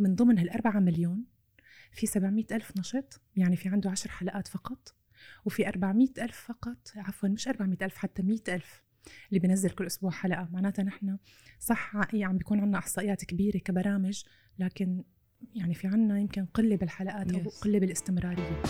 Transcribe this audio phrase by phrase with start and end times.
[0.00, 1.24] من ضمن هالأربعة مليون
[1.92, 4.94] في 700 ألف نشط يعني في عنده عشر حلقات فقط
[5.44, 8.82] وفي 400 ألف فقط عفوا مش 400 ألف حتى 100 ألف
[9.28, 10.48] اللي بنزل كل أسبوع حلقة.
[10.52, 11.16] معناتها نحن
[11.58, 14.22] صح يعني عم بيكون عنا إحصائيات كبيرة كبرامج
[14.58, 15.04] لكن
[15.54, 18.62] يعني في عنا يمكن قلة بالحلقات أو قلة بالاستمرارية.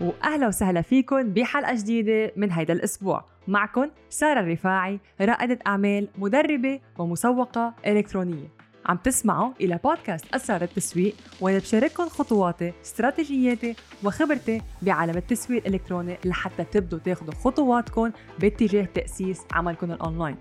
[0.00, 3.28] واهلا وسهلا فيكم بحلقة جديدة من هيدا الأسبوع.
[3.50, 8.48] معكم سارة الرفاعي رائدة أعمال مدربة ومسوقة إلكترونية.
[8.86, 16.64] عم تسمعوا إلى بودكاست اسرار التسويق وأنا بشارككم خطواتي استراتيجياتي وخبرتي بعالم التسويق الإلكتروني لحتى
[16.64, 20.36] تبدوا تاخذوا خطواتكم باتجاه تأسيس عملكم الأونلاين.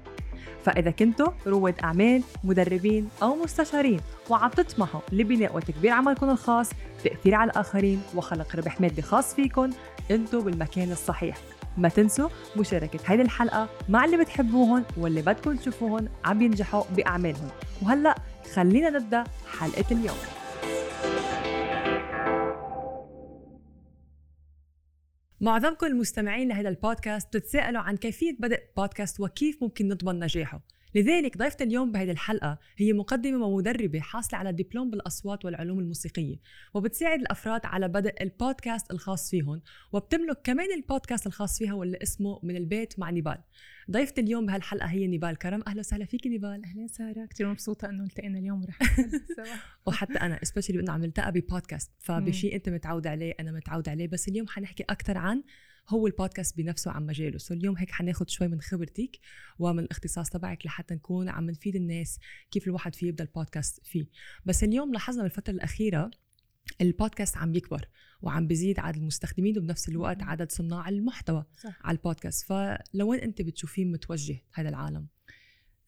[0.63, 6.69] فإذا كنتوا رواد أعمال مدربين أو مستشارين وعم تطمحوا لبناء وتكبير عملكم الخاص
[7.03, 9.69] تأثير على الآخرين وخلق ربح مادي خاص فيكم
[10.11, 11.37] أنتوا بالمكان الصحيح.
[11.79, 17.49] ما تنسوا مشاركة هيدي الحلقة مع اللي بتحبوهم واللي بدكم تشوفوهم عم ينجحوا بأعمالهم.
[17.81, 18.15] وهلأ
[18.53, 19.23] خلينا نبدأ
[19.59, 20.17] حلقة اليوم.
[25.41, 30.61] معظمكم المستمعين لهذا البودكاست بتتساءلوا عن كيفية بدء بودكاست وكيف ممكن نضمن نجاحه.
[30.95, 36.35] لذلك ضيفة اليوم بهذه الحلقة هي مقدمة ومدربة حاصلة على دبلوم بالأصوات والعلوم الموسيقية
[36.73, 42.55] وبتساعد الأفراد على بدء البودكاست الخاص فيهم وبتملك كمان البودكاست الخاص فيها واللي اسمه من
[42.55, 43.37] البيت مع نيبال.
[43.91, 45.63] ضيفة اليوم بهالحلقة هي نيبال كرم.
[45.67, 46.61] أهلا وسهلا فيك نيبال.
[46.65, 48.79] أهلا سارة كثير مبسوطة إنه التقينا اليوم ورح
[49.87, 54.27] وحتى أنا specially إنه عم نلتقى ببودكاست فبشيء أنت متعود عليه أنا متعود عليه بس
[54.27, 55.43] اليوم حنحكي أكثر عن
[55.89, 57.37] هو البودكاست بنفسه عن مجاله.
[57.37, 59.19] so اليوم هيك حناخد شوي من خبرتك
[59.59, 62.19] ومن الاختصاص تبعك لحتى نكون عم نفيد الناس
[62.51, 64.05] كيف الواحد فيه يبدأ البودكاست فيه.
[64.45, 66.11] بس اليوم لاحظنا بالفترة الأخيرة
[66.81, 67.87] البودكاست عم يكبر
[68.21, 71.79] وعم بزيد عدد المستخدمين وبنفس الوقت عدد صناع المحتوى صح.
[71.81, 72.45] على البودكاست.
[72.45, 75.07] فلوين أنت بتشوفيه متوجه هذا العالم؟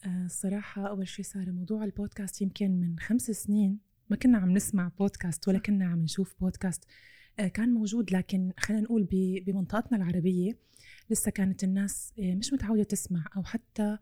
[0.06, 3.80] الصراحة أول شيء صار موضوع البودكاست يمكن من خمس سنين
[4.10, 6.84] ما كنا عم نسمع بودكاست ولا كنا عم نشوف بودكاست.
[6.84, 6.88] آه،
[7.38, 9.08] كان موجود لكن خلينا نقول
[9.46, 10.72] بمنطقتنا العربية
[11.10, 13.98] لسه كانت الناس آه، مش متعودة تسمع أو حتى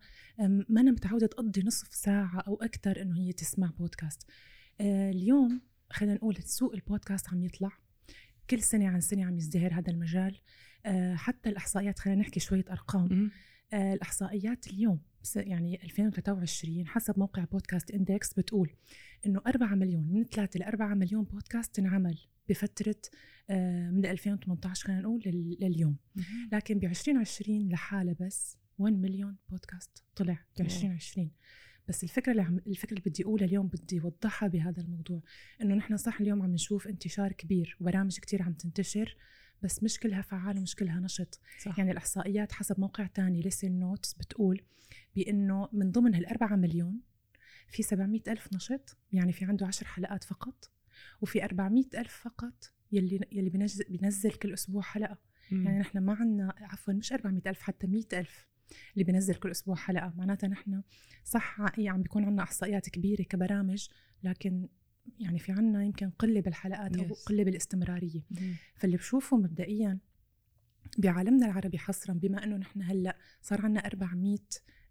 [0.68, 4.22] ما أنا متعودة تقضي نصف ساعة أو أكثر إنه هي تسمع بودكاست.
[4.80, 5.60] آه، اليوم
[5.90, 7.72] خلينا نقول سوق البودكاست عم يطلع.
[8.50, 10.40] كل سنة عن سنة عم يزدهر هذا المجال.
[11.14, 13.30] حتى الإحصائيات خلينا نحكي شوية أرقام.
[13.74, 15.00] الإحصائيات اليوم
[15.36, 18.70] يعني 2023 حسب موقع بودكاست إندكس بتقول
[19.26, 22.18] إنه 4 مليون من 3 ل 4 مليون بودكاست انعمل.
[22.50, 22.96] بفترة
[23.50, 25.22] آه، من 2018 خلينا نقول
[25.60, 25.96] لليوم.
[26.52, 31.30] لكن ب 2020 لحالها بس 1 مليون بودكاست طلع ب 2020
[31.88, 35.22] بس الفكرة اللي عم الفكرة اللي بدي أقولها اليوم بدي أوضحها بهذا الموضوع
[35.62, 39.16] إنه نحن صح اليوم عم نشوف انتشار كبير وبرامج كتير عم تنتشر
[39.62, 41.40] بس مش كلها فعال ومش كلها نشط.
[41.64, 41.78] صح.
[41.78, 44.62] يعني الإحصائيات حسب موقع تاني ليسن نوتس بتقول
[45.16, 47.00] بإنه من ضمن هالأربعة مليون
[47.68, 50.70] في 700 ألف نشط يعني في عنده عشر حلقات فقط.
[51.20, 55.18] وفي 400 ألف فقط يلي يلي بينزل, بينزل كل أسبوع حلقة
[55.52, 55.66] مم.
[55.66, 58.46] يعني نحن ما عندنا عفوا مش 400 ألف حتى 100 ألف
[58.94, 60.82] اللي بينزل كل أسبوع حلقة معناتها نحن
[61.24, 63.88] صح يعني عم بيكون عندنا إحصائيات كبيرة كبرامج
[64.22, 64.68] لكن
[65.18, 68.54] يعني في عنا يمكن قلة بالحلقات أو قلة بالاستمرارية مم.
[68.76, 69.98] فاللي بشوفه مبدئيا
[70.98, 74.38] بعالمنا العربي حصرا بما إنه نحن هلأ صار عندنا 400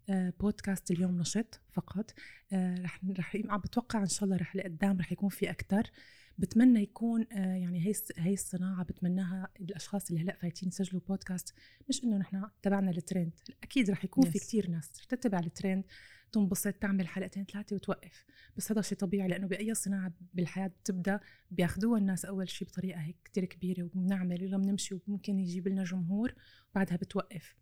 [0.08, 2.14] بودكاست اليوم نشط فقط.
[2.52, 5.90] آه، رح رح عم بتوقع إن شاء الله رح لقدام رح يكون في أكثر
[6.38, 11.54] بتمنى يكون آه، يعني هي هي الصناعة بتمناها الأشخاص اللي هلأ فايتين يسجلوا بودكاست.
[11.88, 14.28] مش إنه نحن تبعنا الترند أكيد رح يكون yes.
[14.28, 15.84] في كتير ناس رح تتبع الترند
[16.32, 18.24] تنبسط تعمل حلقتين ثلاثة وتوقف.
[18.56, 23.16] بس هذا شيء طبيعي لأنه بأي صناعة بالحياة بتبدأ بياخذوها الناس أول شيء بطريقة هيك
[23.24, 26.34] كتير كبيرة وبنعمل يلا بنمشي وممكن يجيب لنا جمهور
[26.70, 27.54] وبعدها بتوقف.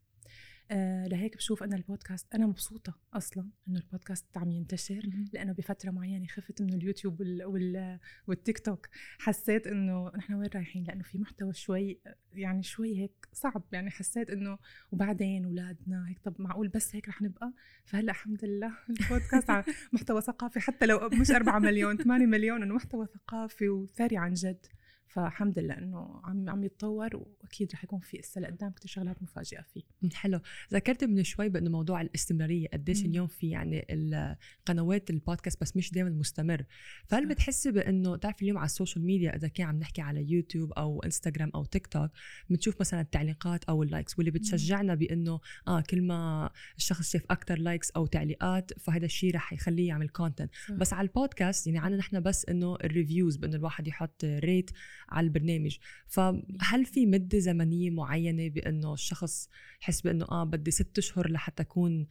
[0.71, 5.03] آه لهيك بشوف أنا البودكاست أنا مبسوطة أصلا إنه البودكاست عم ينتشر
[5.33, 8.89] لأنه بفترة معينة خفت من اليوتيوب وال وال والتيك توك.
[9.19, 12.01] حسيت إنه نحن وين رايحين؟ لأنه في محتوى شوي
[12.33, 13.63] يعني شوي هيك صعب.
[13.73, 14.59] يعني حسيت إنه
[14.93, 17.53] وبعدين اولادنا هيك طب معقول بس هيك رح نبقى؟
[17.85, 19.51] فهلأ الحمد لله البودكاست
[19.93, 20.61] محتوى ثقافي.
[20.61, 24.67] حتى لو مش 4 مليون 8 مليون إنه محتوى ثقافي وثري عن جد.
[25.09, 29.63] فالحمد لله إنه عم عم يتطور وأكيد رح يكون في اسا لقدام كثير شغلات مفاجئة
[29.63, 29.83] فيه.
[30.15, 30.41] حلو.
[30.73, 36.11] ذكرت من شوي بأنه موضوع الاستمرارية قديش اليوم في يعني القنوات البودكاست بس مش دائما
[36.11, 36.65] مستمر.
[37.07, 41.03] فهل بتحسي بأنه تعرف اليوم على السوشيال ميديا إذا كان عم نحكي على يوتيوب أو
[41.03, 42.11] إنستغرام أو تيك توك
[42.51, 47.59] بنشوف مثلا التعليقات أو ال likes واللي بتشجعنا بأنه آه كل ما الشخص شاف أكثر
[47.59, 52.21] likes أو تعليقات فهذا الشيء رح يخليه يعمل content بس على البودكاست يعني عنا نحن
[52.21, 54.71] بس إنه ال reviews بأنه الواحد يحط rate
[55.09, 55.79] على البرنامج.
[56.07, 59.49] فهل في مدة زمنية معينة بأنه الشخص
[59.83, 62.07] يحس بأنه آه بدي ست أشهر لحتى أكون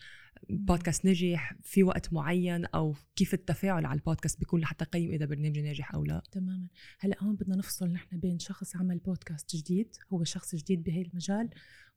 [0.50, 5.60] بودكاست نجح في وقت معين أو كيف التفاعل على البودكاست بيكون لحتى قيم إذا برنامج
[5.60, 6.68] ناجح أو لا؟ تماما.
[7.00, 11.50] هلأ هون بدنا نفصل نحن بين شخص عمل بودكاست جديد هو شخص جديد بهي المجال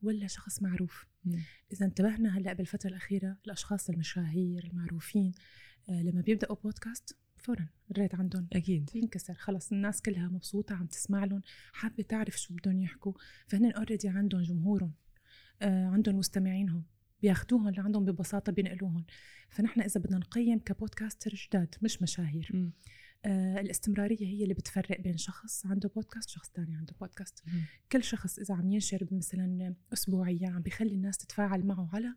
[0.02, 1.06] ولا شخص معروف.
[1.24, 1.42] مم.
[1.72, 5.32] إذا انتبهنا هلأ بالفترة الأخيرة الاشخاص المشاهير المعروفين
[5.88, 8.48] آه لما بيبدأوا بودكاست فورا ال rate عندهم.
[8.52, 8.90] أكيد.
[8.94, 9.34] بينكسر.
[9.34, 11.42] خلص الناس كلها مبسوطة عم تسمع لهم
[11.72, 13.12] حابة تعرف شو بدهم يحكوا.
[13.46, 14.92] فهن already عندهم جمهورهم
[15.62, 16.84] آه عندهم مستمعينهم
[17.22, 19.04] بياخذوهم لعندهم ببساطة بينقلوهم.
[19.50, 22.50] فنحن إذا بدنا نقيم ك podcaster جداد مش مشاهير.
[22.54, 22.70] م.
[23.24, 27.50] آه الاستمرارية هي اللي بتفرق بين شخص عنده بودكاست وشخص ثاني عنده بودكاست م.
[27.92, 32.14] كل شخص إذا عم ينشر مثلا اسبوعيا عم بيخلي الناس تتفاعل معه على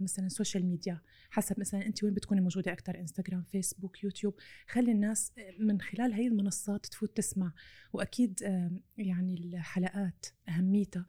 [0.00, 4.34] مثلا السوشيال ميديا حسب مثلا انت وين بتكوني موجودة أكثر انستغرام فيسبوك يوتيوب
[4.68, 7.52] خلي الناس من خلال هي المنصات تفوت تسمع.
[7.92, 11.06] وأكيد آه يعني الحلقات أهميتها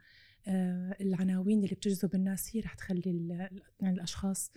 [0.48, 3.28] آه، العناوين اللي بتجذب الناس هي رح تخلي
[3.82, 4.52] يعني الأشخاص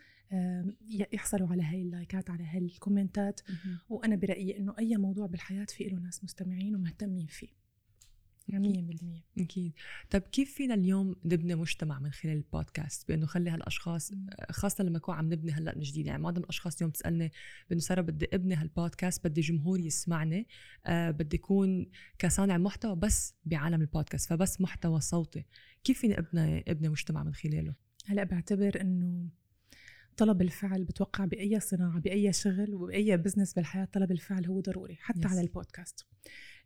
[1.12, 3.40] يحصلوا على هاي اللايكات على هاي الكومنتات.
[3.88, 7.62] وأنا برأيي إنه أي موضوع بالحياة في له ناس مستمعين ومهتمين فيه.
[8.50, 9.72] 100% أكيد.
[10.10, 14.12] طيب كيف فينا اليوم نبني مجتمع من خلال البودكاست؟ بإنه خلي هالأشخاص
[14.50, 16.06] خاصة لما نكون عم نبني هلأ من جديد.
[16.06, 17.32] يعني معظم الأشخاص اليوم تسالني
[17.68, 20.46] بإنه سارة بدي أبني هالبودكاست بدي جمهور يسمعني
[20.86, 21.86] آه بدي يكون
[22.18, 25.44] كصانع محتوى بس بعالم البودكاست فبس محتوى صوتي.
[25.84, 27.74] كيف فيني أبني أبني مجتمع من خلاله؟
[28.06, 29.28] هلأ بعتبر إنه
[30.16, 35.28] طلب الفعل بتوقع بأي صناعة بأي شغل وبأي بزنس بالحياة طلب الفعل هو ضروري حتى
[35.28, 35.30] yes.
[35.30, 36.06] على البودكاست.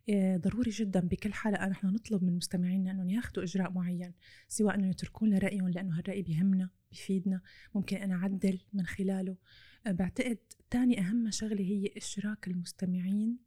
[0.09, 4.13] آه، ضروري جدا بكل حلقه نحن نطلب من مستمعينا أنهم ياخذوا إجراء معين
[4.47, 7.41] سواء إنه يتركوا لنا رأيهم لأنه هالرأي بيهمنا بيفيدنا
[7.75, 9.37] ممكن أنا أعدل من خلاله.
[9.87, 10.37] آه، بعتقد
[10.71, 13.37] ثاني أهم شغلة هي إشراك المستمعين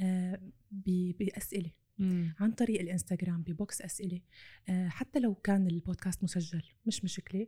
[0.00, 0.40] آه،
[1.18, 1.70] بأسئلة.
[1.98, 2.34] مم.
[2.38, 4.20] عن طريق الإنستغرام ب box أسئلة.
[4.68, 7.46] حتى لو كان البودكاست مسجل مش مشكلة.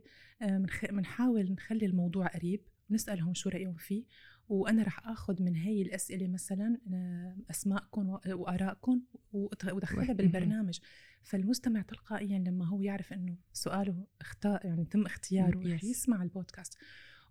[0.91, 4.03] بنحاول نخلي الموضوع قريب نسألهم شو رأيهم فيه
[4.49, 9.01] وأنا رح آخذ من هي الأسئلة مثلا آه، اسماءكم وارائكم
[9.33, 10.79] وأدخلها بالبرنامج.
[11.23, 16.77] فالمستمع تلقائيا لما هو يعرف إنه سؤاله اختار يعني تم اختياره رح يسمع البودكاست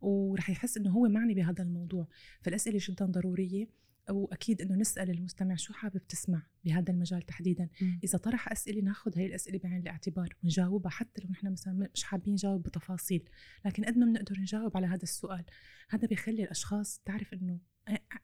[0.00, 2.08] ورح يحس إنه هو معني بهذا الموضوع.
[2.42, 3.66] فالأسئلة جدا ضرورية.
[4.10, 7.68] وأكيد إنه نسأل المستمع شو حابب تسمع بهذا المجال تحديدا.
[7.80, 7.98] م.
[8.04, 12.32] إذا طرح أسئلة ناخذ هي الأسئلة بعين الاعتبار ونجاوبها حتى لو نحن مثلا مش حابين
[12.32, 13.28] نجاوب بتفاصيل.
[13.64, 15.44] لكن قد ما بنقدر نجاوب على هذا السؤال
[15.88, 17.60] هذا بيخلي الأشخاص تعرف إنه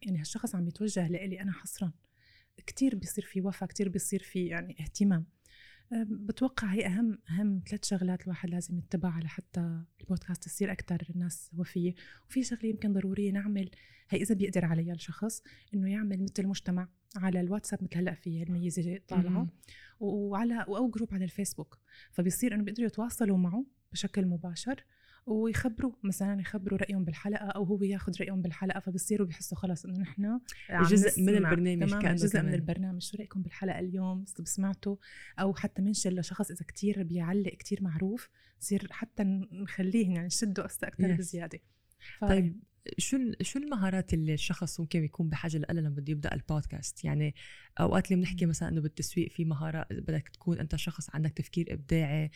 [0.02, 1.92] يعني هالشخص عم يتوجه لإلي أنا حصرا.
[2.66, 5.26] كثير بيصير في وفاء كثير بيصير في يعني اهتمام.
[5.92, 11.94] بتوقع هي أهم أهم ثلاث شغلات الواحد لازم يتبعها لحتى البودكاست يصير أكثر الناس وفية.
[12.28, 13.70] وفي شغلة يمكن ضرورية نعمل
[14.08, 15.42] هي إذا بيقدر عليها الشخص
[15.74, 19.48] إنه يعمل مثل مجتمع على الواتساب مثل هلأ في الميزة طالعة.
[20.00, 21.78] وعلى أو جروب على الفيسبوك.
[22.12, 24.84] فبيصير إنه بيقدروا يتواصلوا معه بشكل مباشر.
[25.26, 30.40] ويخبروا مثلا يخبروا رأيهم بالحلقة أو هو ياخذ رأيهم بالحلقة فبصيروا بيحسوا خلاص إنه نحن
[30.70, 32.46] جزء من البرنامج كان جزء كمان.
[32.46, 33.02] من البرنامج.
[33.02, 34.96] شو رأيكم بالحلقة اليوم؟ سمعتوا
[35.40, 38.28] أو حتى منشر لشخص إذا كتير بيعلق كتير معروف
[38.60, 41.18] نصير حتى نخليه يعني نشده أكثر yes.
[41.18, 41.58] بزيادة.
[42.20, 42.60] طيب.
[42.98, 47.34] شو شو المهارات اللي الشخص ممكن يكون بحاجة لها لما بده يبدأ البودكاست؟ يعني
[47.80, 52.30] أوقات اللي بنحكي مثلا إنه بالتسويق في مهارات بدك تكون أنت شخص عندك تفكير إبداعي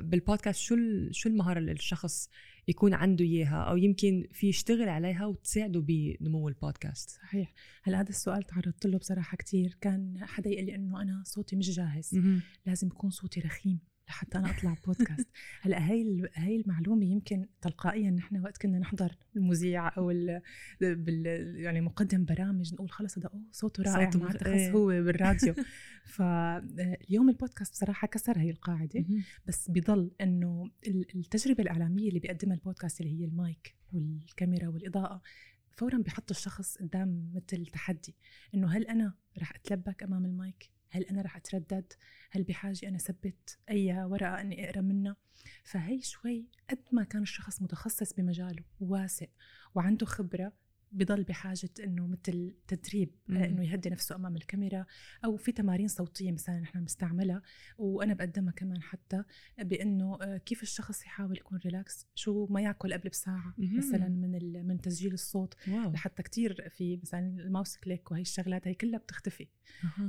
[0.00, 0.76] بالبودكاست شو
[1.10, 2.28] شو المهارة اللي الشخص
[2.68, 7.54] يكون عنده إياها أو يمكن في يشتغل عليها وتساعده بنمو البودكاست؟ صحيح.
[7.82, 11.70] هلا هذا السؤال تعرضت له بصراحة كثير كان حدا يقول لي إنه أنا صوتي مش
[11.70, 12.20] جاهز.
[12.66, 13.91] لازم يكون صوتي رخيم.
[14.08, 15.28] لحتى أنا أطلع بودكاست
[15.62, 20.42] هلأ هاي هاي المعلومة يمكن تلقائيا نحن وقت كنا نحضر المذيع أو ال
[20.80, 25.54] بال يعني مقدم برامج نقول خلص هذا أوه صوته رائع صوته معناتها خلص هو بالراديو.
[26.14, 29.04] فاليوم البودكاست بصراحة كسر هي القاعدة
[29.46, 35.22] بس بضل إنه التجربة الإعلامية اللي بيقدمها البودكاست اللي هي المايك والكاميرا والإضاءة
[35.70, 38.16] فورا بحط الشخص قدام مثل تحدي
[38.54, 41.92] إنه هل أنا رح أتلبك أمام المايك؟ هل أنا رح أتردد؟
[42.30, 45.16] هل بحاجة أنا أثبت أي ورقة أني أقرأ منها؟
[45.64, 49.26] فهي شوي قد ما كان الشخص متخصص بمجاله وواسع
[49.74, 50.52] وعنده خبرة
[50.92, 54.86] بضل بحاجة إنه مثل تدريب آه، إنه يهدي نفسه أمام الكاميرا
[55.24, 57.42] أو في تمارين صوتية مثلا نحن بنستعملها.
[57.78, 59.24] وأنا بقدمها كمان حتى
[59.58, 64.80] بإنه آه، كيف الشخص يحاول يكون relax شو ما يأكل قبل بساعة مثلا من من
[64.80, 65.54] تسجيل الصوت.
[65.68, 65.90] wow.
[65.92, 69.48] لحتى كتير في مثلا ال mouth click وهي الشغلات هي كلها بتختفي.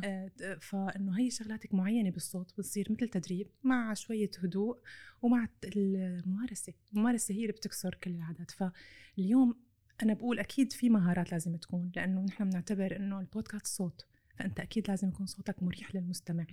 [0.04, 0.32] أه.
[0.62, 4.80] فإنه هي شغلات معينة بالصوت بتصير مثل تدريب مع شوية هدوء
[5.22, 6.74] ومع الممارسة.
[6.94, 8.52] الممارسة هي اللي بتكسر كل العادات.
[8.52, 9.56] فاليوم
[10.04, 14.06] أنا بقول أكيد في مهارات لازم تكون لأنه نحن بنعتبر إنه البودكاست صوت
[14.36, 16.46] فأنت أكيد لازم يكون صوتك مريح للمستمع.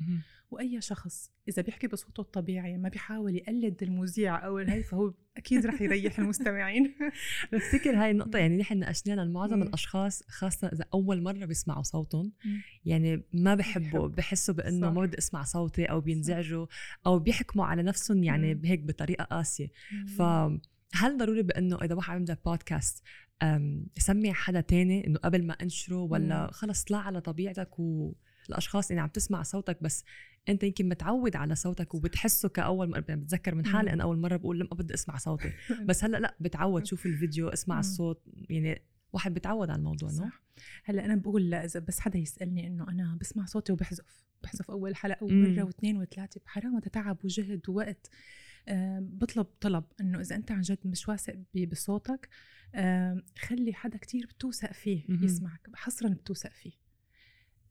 [0.51, 5.83] وأي شخص إذا بيحكي بصوته الطبيعي ما بيحاول يقلد المذيع أو هي فهو أكيد رح
[5.83, 6.95] يريح المستمعين.
[7.53, 12.33] بفتكر هاي النقطة يعني نحن ناقشناها معظم الأشخاص خاصة إذا أول مرة بيسمعوا صوتهم
[12.85, 16.67] يعني ما بحبوا بحسوا بأنه ما بدي أسمع صوتي أو بينزعجوا
[17.07, 19.69] أو بيحكموا على نفسهم يعني هيك بطريقة قاسية.
[20.19, 20.23] ف
[20.95, 23.03] هل ضروري بأنه إذا واحد عنده بودكاست
[23.99, 29.09] سمع حدا تاني إنه قبل ما انشره ولا خلص طلع على طبيعتك والأشخاص اللي عم
[29.09, 30.05] تسمع صوتك بس
[30.49, 34.37] أنت يمكن متعود على صوتك وبتحسه كأول مرة يعني بتذكر من حالي أنا أول مرة
[34.37, 35.53] بقول لما بدي أسمع صوتي.
[35.89, 38.83] بس هلأ لأ بتعود شوف الفيديو اسمع الصوت يعني
[39.13, 40.43] واحد بتعود على الموضوع صح.
[40.85, 45.25] هلأ أنا بقول إذا بس حدا يسألني إنه أنا بسمع صوتي وبحذف بحذف أول حلقة
[45.25, 48.11] ومرة واثنين وثلاثة حرام تعب وجهد ووقت.
[49.01, 51.39] بطلب طلب إنه إذا أنت عن جد مش واثق
[51.71, 52.29] بصوتك
[53.39, 56.73] خلي حدا كتير بتوثق فيه يسمعك حصرا بتوثق فيه.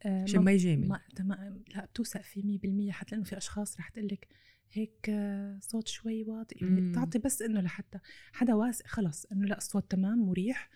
[0.06, 1.00] عشان ما يجامل.
[1.15, 1.63] تمام.
[1.75, 2.44] لا بتوثق فيه
[2.89, 4.27] 100% حتى لأنه في أشخاص رح تقول لك
[4.72, 5.12] هيك
[5.60, 6.56] صوت شوي واطي.
[6.62, 8.00] يعني تعطي بس إنه لحتى
[8.34, 9.25] حدا واثق خلص.
[9.25, 10.70] إنه لا الصوت تمام مريح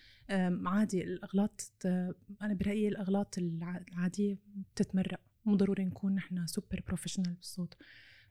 [0.65, 1.71] عادي الأغلاط
[2.41, 5.21] أنا برأيي الأغلاط العادية بتتمرق.
[5.45, 7.77] مو ضروري نكون نحن super professional بالصوت.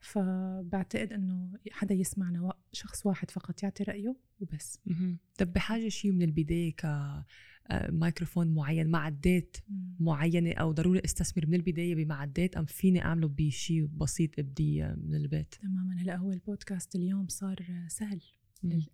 [0.03, 4.79] فبعتقد إنه حدا يسمعنا شخص واحد فقط يعطي رأيه وبس.
[5.39, 6.87] طب بحاجة شيء من البداية ك
[7.89, 9.57] مايكروفون معين معدات
[10.01, 15.55] معينة أو ضروري أستثمر من البداية بمعدات أم فيني أعمله بشيء بسيط إبدي من البيت؟
[15.55, 15.95] تماما.
[16.03, 18.21] هلأ هو البودكاست اليوم صار سهل.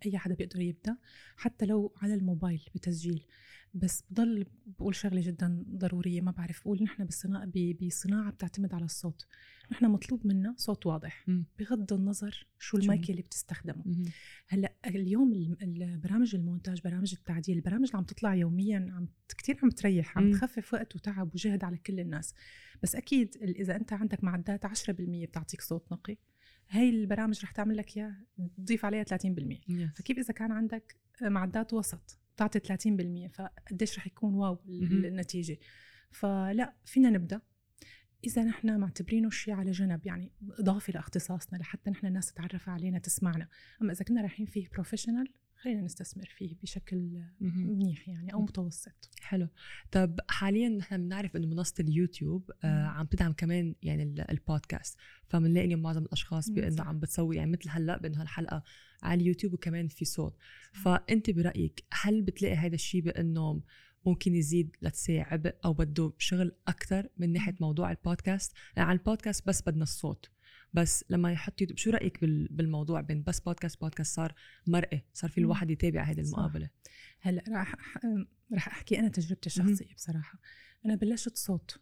[0.05, 0.97] أي حدا بيقدر يبدأ
[1.35, 3.25] حتى لو على الموبايل بتسجيل.
[3.73, 6.61] بس بضل بقول شغلة جدا ضرورية ما بعرف.
[6.61, 9.25] بقول نحن بالصناعه بصناعة بتعتمد على الصوت.
[9.71, 11.25] نحن مطلوب منا صوت واضح
[11.59, 13.83] بغض النظر شو المايك اللي بتستخدمه.
[14.47, 19.07] هلأ اليوم البرامج المونتاج برامج التعديل البرامج اللي عم تطلع يوميا عم
[19.37, 22.33] كثير عم تريح عم تخفف وقت وتعب وجهد على كل الناس.
[22.83, 24.91] بس أكيد إذا أنت عندك معدات 10%
[25.25, 26.17] بتعطيك صوت نقي
[26.69, 28.25] هاي البرامج رح تعمل لك إياها
[28.57, 29.95] تضيف عليها 30% yes.
[29.95, 35.57] فكيف إذا كان عندك معدات وسط؟ تعطي 30% فقديش رح يكون واو النتيجة.
[36.11, 37.41] فلا فينا نبدأ.
[38.23, 43.47] إذا نحن معتبرينه شيء على جنب يعني اضافي لأختصاصنا لحتى نحن الناس تتعرف علينا تسمعنا.
[43.81, 49.09] أما إذا كنا رايحين فيه professional خلينا نستثمر فيه بشكل منيح يعني أو متوسط.
[49.21, 49.47] حلو.
[49.91, 54.97] طب حاليا نحن بنعرف إنه منصة اليوتيوب آه عم تدعم كمان يعني البودكاست.
[55.27, 58.63] فبنلاقي اليوم معظم الأشخاص بإنه عم بتسوي يعني مثل هلأ بإنه هالحلقة
[59.03, 60.37] على اليوتيوب وكمان في صوت.
[60.73, 63.61] فأنت برأيك هل بتلاقي هذا الشيء بإنه
[64.05, 69.47] ممكن يزيد لتسي عبء أو بده شغل أكثر من ناحية موضوع البودكاست؟ يعني على البودكاست
[69.47, 70.29] بس بدنا الصوت.
[70.73, 74.35] بس لما يحط يوتيوب شو رأيك بالموضوع بين بس بودكاست بودكاست صار
[74.67, 76.69] مرئي صار في الواحد يتابع هذه المقابلة؟
[77.19, 77.75] هلأ راح
[78.53, 80.39] راح أحكي أنا تجربتي الشخصية بصراحة.
[80.85, 81.79] أنا بلشت صوت.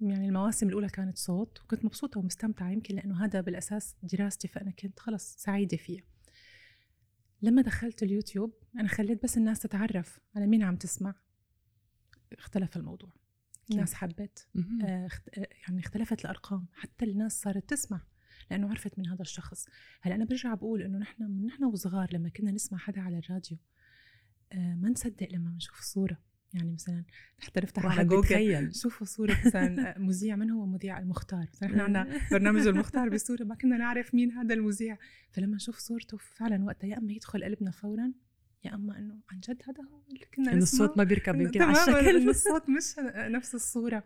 [0.00, 5.00] يعني المواسم الأولى كانت صوت وكنت مبسوطة ومستمتعة يمكن لأنه هذا بالأساس دراستي فأنا كنت
[5.00, 6.02] خلص سعيدة فيها.
[7.42, 11.14] لما دخلت اليوتيوب أنا خليت بس الناس تتعرف على مين عم تسمع.
[12.32, 13.12] اختلف الموضوع.
[13.70, 14.48] الناس حبت.
[14.82, 15.08] آه
[15.68, 16.66] يعني اختلفت الأرقام.
[16.72, 18.00] حتى الناس صارت تسمع.
[18.50, 19.66] لأنه عرفت من هذا الشخص.
[20.02, 23.58] هلأ أنا برجع بقول إنه نحن من نحن وصغار لما كنا نسمع حدا على الراديو
[24.52, 26.18] آه ما نصدق لما بنشوف صورة.
[26.54, 27.04] يعني مثلا
[27.38, 32.18] حتى نفتح على جوجل شوفوا صورة مثلا مذيع من هو مذيع المختار؟ مثلا إحنا عندنا
[32.32, 34.98] برنامج المختار بالصورة ما كنا نعرف مين هذا المذيع.
[35.30, 38.12] فلما نشوف صورته فعلا وقتها يا أما يدخل قلبنا فورا
[38.64, 41.72] يا أما إنه عن جد هذا هو اللي كنا إنه الصوت ما بيركب يمكن على
[41.72, 42.28] الشكل.
[42.30, 44.04] الصوت مش نفس الصورة.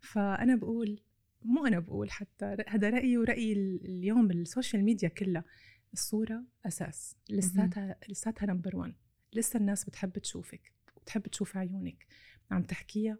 [0.00, 1.00] فأنا بقول
[1.42, 5.44] مو أنا بقول حتى هذا رأيي وراي اليوم بالسوشيال ميديا كلها.
[5.92, 7.16] الصورة أساس.
[7.30, 8.94] لساتها لساتها number 1
[9.32, 12.06] لسه الناس بتحب تشوفك بتحب تشوف عيونك.
[12.50, 13.18] عم تحكيها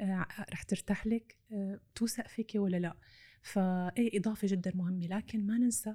[0.00, 2.96] آه رح ترتاح لك آه توثق فيك ولا لا.
[3.42, 5.06] فايه إضافة جدا مهمة.
[5.06, 5.94] لكن ما ننسى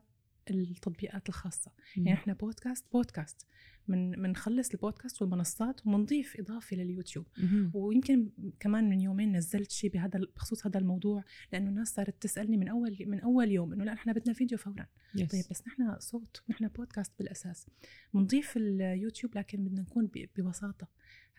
[0.51, 1.71] التطبيقات الخاصة.
[1.97, 3.47] يعني إحنا بودكاست بودكاست.
[3.87, 7.25] من بنخلص البودكاست والمنصات وبنضيف إضافة لليوتيوب.
[7.73, 11.23] ويمكن كمان من يومين نزلت شيء بهذا بخصوص هذا الموضوع
[11.53, 14.87] لأنه الناس صارت تسألني من أول من أول يوم إنه لا نحن بدنا فيديو فورا.
[15.17, 15.31] Yes.
[15.31, 17.67] طيب بس نحن صوت نحن بودكاست بالأساس.
[18.13, 20.87] بنضيف اليوتيوب لكن بدنا نكون ببساطة.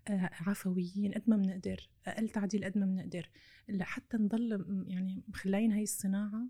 [0.09, 1.89] آه، عفويين قد ما بنقدر.
[2.07, 3.31] أقل تعديل قد ما بنقدر.
[3.69, 6.49] لحتى نضل يعني مخلين هاي الصناعة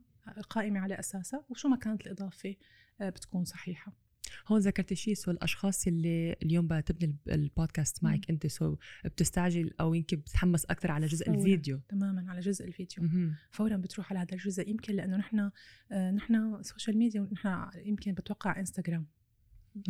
[0.50, 2.54] قائمة على أساسها وشو ما كانت الإضافة
[3.00, 3.92] آه، بتكون صحيحة.
[4.48, 10.16] هون ذكرت شيء so الأشخاص اللي اليوم بتبني البودكاست معك أنت so بتستعجل أو يمكن
[10.16, 11.38] بتتحمس أكثر على جزء فورا.
[11.38, 11.80] الفيديو.
[11.88, 13.04] تماما على جزء الفيديو.
[13.04, 13.34] مم.
[13.50, 15.50] فورا بتروح على هذا الجزء يمكن لأنه نحن
[15.92, 19.06] آه، نحن سوشيال ميديا ونحن يمكن بتوقع انستغرام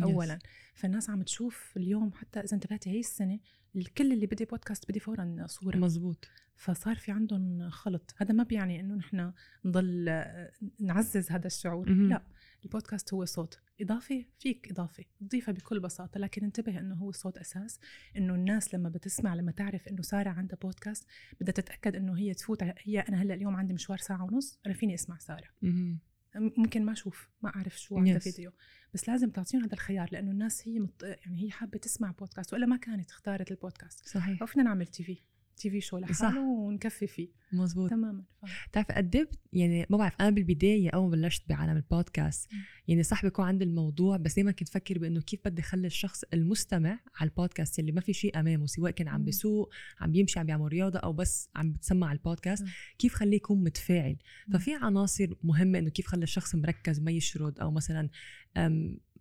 [0.03, 0.39] اولا.
[0.75, 3.39] فالناس عم تشوف اليوم حتى إذا انتبهتي هي السنة
[3.75, 5.77] الكل اللي بدي بودكاست بدي فورا صورة.
[5.77, 6.27] مزبوط.
[6.55, 8.13] فصار في عندهم خلط.
[8.17, 9.33] هذا ما بيعني إنه نحن
[9.65, 11.89] نضل آه، نعزز هذا الشعور.
[11.89, 12.09] مهم.
[12.09, 12.23] لا
[12.63, 13.59] البودكاست هو صوت.
[13.81, 15.03] إضافة فيك إضافة.
[15.19, 17.79] تضيفها بكل بساطة لكن انتبه إنه هو صوت أساس.
[18.17, 21.07] إنه الناس لما بتسمع لما تعرف إنه سارة عندها بودكاست
[21.41, 22.63] بدها تتأكد إنه هي تفوت.
[22.63, 25.47] هي أنا هلأ اليوم عندي مشوار ساعة ونص أنا فيني أسمع سارة.
[25.61, 25.99] مهم.
[26.39, 28.23] ممكن ما أشوف ما أعرف شو عندها Yes.
[28.23, 28.51] فيديو.
[28.93, 31.03] بس لازم تعطيهم هذا الخيار لأنه الناس هي مط...
[31.03, 34.07] يعني هي حابة تسمع بودكاست وإلا ما كانت اختارت البودكاست.
[34.07, 34.41] صحيح.
[34.41, 35.21] أو فينا نعمل TV.
[35.57, 35.97] TV show.
[35.97, 38.45] لحاله ونكفي فيه مزبوط تماما ف...
[38.69, 42.49] بتعرف قد إيه يعني ما بعرف أنا بالبداية أول ما بلشت بعالم البودكاست.
[42.87, 46.99] يعني صح بيكون عندي الموضوع بس دائما كنت فكر بإنه كيف بدي أخلي الشخص المستمع
[47.15, 49.23] على البودكاست اللي ما في شيء أمامه سواء كان عم.
[49.23, 52.69] بيسوق عم بيمشي عم بيعمل رياضة أو بس عم بتسمع البودكاست مم.
[52.99, 54.17] كيف خليه يكون متفاعل.
[54.53, 58.09] ففي عناصر مهمة إنه كيف خلي الشخص مركز ما يشرد أو مثلا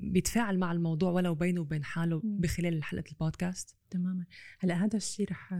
[0.01, 2.21] بيتفاعل مع الموضوع ولو بينه وبين حاله.
[2.25, 4.25] بخلال حلقة البودكاست؟ تماما.
[4.61, 5.55] هلأ هذا الشيء رح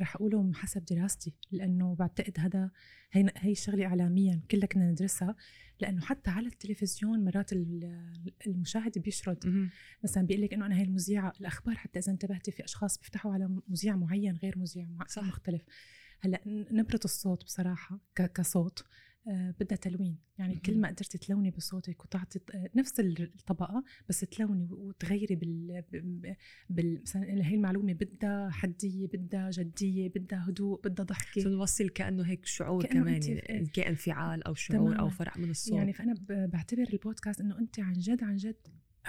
[0.00, 2.70] رح أقوله حسب دراستي لأنه بعتقد هذا
[3.12, 5.36] هي هي الشغله اعلاميا كلها كنا ندرسها
[5.80, 9.70] لأنه حتى على التلفزيون مرات ال- المشاهد بيشرد.
[10.04, 13.60] مثلا بيقول لك إنه أنا هي المذيعة الأخبار حتى إذا انتبهتي في أشخاص بيفتحوا على
[13.68, 15.22] مذيع معين غير مذيع صح.
[15.24, 15.62] مختلف.
[16.20, 18.00] هلأ نبرة الصوت بصراحة
[18.34, 18.84] كصوت.
[19.60, 20.56] بدها تلوين يعني.
[20.56, 25.84] كل ما قدرتي تلوني بصوتك وتعطي آه، نفس الطبقة بس تلوني وتغيري بال,
[26.70, 27.00] بال...
[27.02, 32.84] مثلا هي المعلومة بدها حدية بدها جدية بدها هدوء بدها ضحكة نوصل كأنه هيك شعور
[32.84, 35.10] كأنه كمان أنت- يعني كأن انفعال أو شعور أو تماماً.
[35.10, 38.56] فرح من الصوت يعني فأنا بعتبر البودكاست إنه انت عن جد عن جد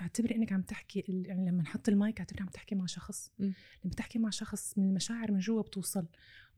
[0.02, 3.54] اعتبري إنك عم تحكي يعني لما نحط المايك اعتبري عم تحكي مع شخص مم.
[3.86, 6.08] لما تحكي مع شخص من المشاعر من جوا بتوصل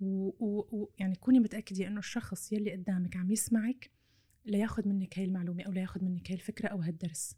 [0.02, 0.88] ويعني.
[1.00, 3.92] يعني كوني متأكدة إنه الشخص يلي قدامك عم يسمعك
[4.46, 7.36] لياخذ منك هاي المعلومة أو لياخذ منك هاي الفكرة أو هالدرس.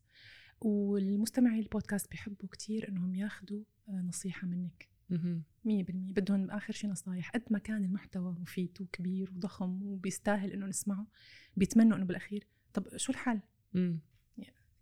[0.61, 4.89] والمستمعي البودكاست بيحبوا كتير إنهم ياخذوا آه، نصيحة منك.
[5.09, 5.43] مهم.
[5.65, 6.13] مية بالمية.
[6.13, 7.31] بدهم آخر شيء نصايح.
[7.31, 11.07] قد ما كان المحتوى مفيد وكبير وضخم وبيستاهل إنه نسمعه
[11.57, 12.47] بيتمنوا إنه بالأخير.
[12.73, 13.39] طب شو الحل؟
[13.73, 13.99] مم.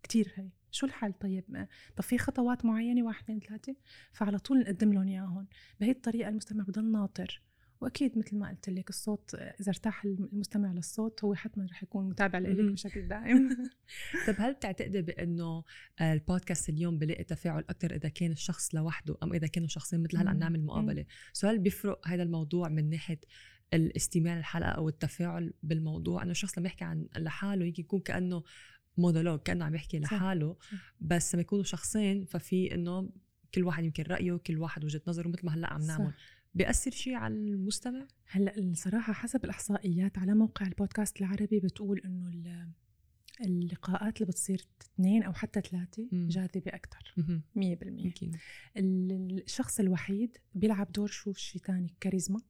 [0.02, 3.76] كتير هي شو الحل؟ طيب ما- طب في خطوات معينة؟ واحد اثنين ثلاثة.
[4.12, 5.46] فعلى طول نقدم لهم إياهم.
[5.80, 7.42] بهي الطريقة المستمع بضل ناطر.
[7.82, 12.38] وأكيد مثل ما قلت لك الصوت إذا ارتاح المستمع للصوت هو حتما رح يكون متابع
[12.38, 12.72] مهم.
[12.72, 13.48] بشكل دائم
[14.26, 15.64] طب هل بتعتقدي بأنه
[16.00, 20.16] آه، البودكاست اليوم بلاقي تفاعل أكثر إذا كان الشخص لوحده أم إذا كانوا شخصين مثل
[20.16, 20.38] هلأ عم.
[20.38, 23.20] نعمل مقابلة سو هل بيفرق هذا الموضوع من ناحية
[23.74, 28.42] الاستماع للحلقة أو التفاعل بالموضوع انه الشخص لما يحكي عن لحاله يمكن يكون كأنه
[28.98, 29.98] مونولوج كأنه عم يحكي.
[29.98, 30.56] لحاله.
[31.00, 33.10] بس لما يكونوا شخصين ففي إنه
[33.54, 36.41] كل واحد يمكن رأيه كل واحد وجهة نظره مثل ما هلأ عم نعمل صح.
[36.54, 42.68] بيأثر شيء على المستمع؟ هلأ الصراحة حسب الإحصائيات على موقع البودكاست العربي بتقول إنه ال-
[43.40, 46.08] اللقاءات اللي بتصير اثنين أو حتى ثلاثة.
[46.12, 47.42] جاذبة أكثر مهم.
[47.56, 48.04] مية بالمية.
[48.04, 48.30] يمكن
[48.76, 52.40] ال- الشخص الوحيد بيلعب دور شو شيء تاني؟ كاريزما.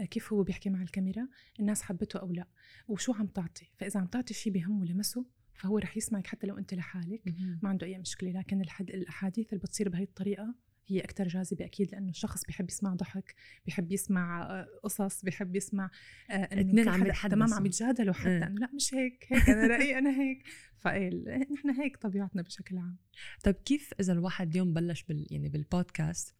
[0.00, 1.28] آه، كيف هو بيحكي مع الكاميرا؟
[1.60, 2.46] الناس حبته أو لا؟
[2.88, 6.74] وشو عم تعطي؟ فإذا عم تعطي شيء بهمه لمسه فهو رح يسمعك حتى لو أنت
[6.74, 7.22] لحالك.
[7.62, 8.30] ما عنده أي مشكلة.
[8.30, 10.54] لكن الحد الأحاديث اللي بتصير بهي الطريقة
[10.88, 13.34] هي أكتر جاذبة أكيد لأنه الشخص بيحب يسمع ضحك
[13.66, 15.90] بيحب يسمع آه، قصص بيحب يسمع
[16.30, 17.28] آه، اتنين كل عم.
[17.28, 18.46] تمام عم يتجادلوا حتى إيه.
[18.46, 20.42] إنه لا مش هيك هيك أنا رأيي أنا هيك
[20.82, 21.10] فإيه
[21.52, 22.96] نحن هيك طبيعتنا بشكل عام
[23.44, 26.34] طيب كيف إذا الواحد اليوم بلش بال يعني بالبودكاست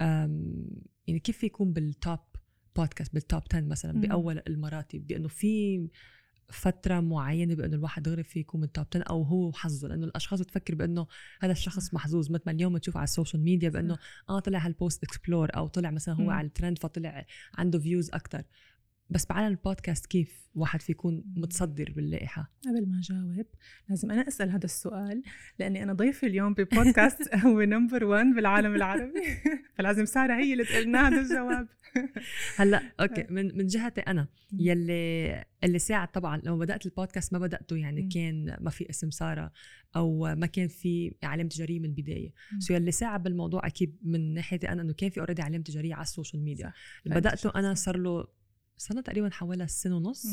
[0.00, 2.18] يعني كيف يكون بال top
[2.76, 4.00] بودكاست بال top 10 مثلا.
[4.00, 5.88] بأول المراتب بأنه في
[6.48, 10.40] فترة معينة بأنه الواحد دغري فيه يكون من top 10 أو هو حظه لأنه الأشخاص
[10.40, 11.06] بتفكر بأنه
[11.40, 11.94] هذا الشخص.
[11.94, 13.98] محظوظ مثل ما اليوم بتشوف على السوشيال ميديا بأنه.
[14.28, 16.30] آه طلع هال post explore أو طلع مثلا هو مم.
[16.30, 17.26] على الترند فطلع
[17.58, 18.42] عنده views أكتر
[19.10, 21.24] بس بعالم البودكاست كيف واحد في يكون.
[21.36, 23.46] متصدر باللائحة قبل ما أجاوب
[23.88, 25.22] لازم أنا أسأل هذا السؤال
[25.58, 29.22] لأني أنا ضيفي اليوم ببودكاست هو number 1 بالعالم العربي
[29.78, 31.68] فلازم سارة هي اللي تقلنا هذا الجواب
[32.58, 34.28] هلأ okay من من جهتي أنا.
[34.52, 38.08] يلي اللي ساعد طبعا لما بدأت البودكاست ما بدأته يعني.
[38.08, 39.52] كان ما في اسم سارة
[39.96, 42.32] أو ما كان في علامه تجاريه من البداية.
[42.58, 46.02] so يلي ساعد بالموضوع أكيد من ناحيتي أنا إنه كان في already علامه تجاريه على
[46.02, 46.72] السوشيال ميديا
[47.06, 48.26] بدأته أنا صار له
[48.76, 50.26] سنة تقريبا حوالي سنة ونص.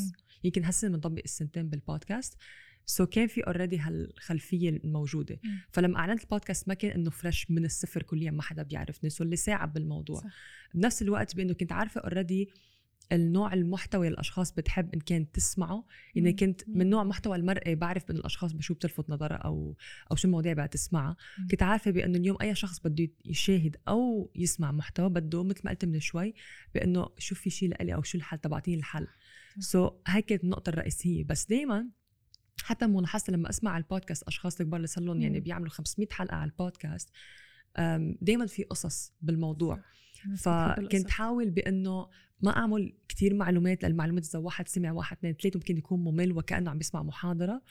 [0.43, 2.37] يمكن هالسنه بنطبق السنتين بالبودكاست
[2.85, 5.59] so كان في already هالخلفية الموجودة مم.
[5.71, 9.35] فلما أعلنت البودكاست ما كان إنه fresh من الصفر كليا ما حدا بيعرفني so اللي
[9.35, 10.29] ساعد بالموضوع صح.
[10.73, 12.49] بنفس الوقت بإنه كنت عارفة already
[13.11, 16.33] النوع المحتوى اللي الأشخاص بتحب إن كانت تسمعه يعني.
[16.33, 16.61] كنت.
[16.67, 19.75] من نوع محتوى المرئي بعرف انه الأشخاص بشو بتلفت نظرها أو
[20.11, 21.15] أو شو المواضيع بدها تسمعها.
[21.51, 25.85] كنت عارفة بانه اليوم أي شخص بده يشاهد أو يسمع محتوى بده مثل ما قلت
[25.85, 26.33] من شوي
[26.73, 29.07] بأنه شو في شيء لإلي أو شو الحل تبعتيني الحل.
[29.59, 31.89] سو so, هاي كانت النقطة الرئيسية بس دائما
[32.63, 35.39] حتى ملاحظة لما أسمع على البودكاست أشخاص كبار اللي صار لهم يعني.
[35.39, 37.09] بيعملوا 500 حلقة على البودكاست
[38.21, 39.83] دائما في قصص بالموضوع
[40.37, 41.09] فكنت.
[41.09, 42.07] حاول بأنه
[42.41, 46.71] ما أعمل كتير معلومات للمعلومات إذا واحد سمع واحد اثنين ثلاثة ممكن يكون ممل وكأنه
[46.71, 47.61] عم بيسمع محاضرة.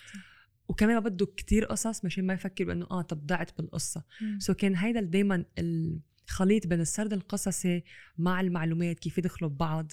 [0.69, 4.05] وكمان ما بده كتير قصص مشان ما يفكر بأنه آه طب ضعت بالقصة.
[4.39, 7.85] so كان هيدا دائما الخليط بين السرد القصصي
[8.19, 9.93] مع المعلومات كيف يدخلوا ببعض.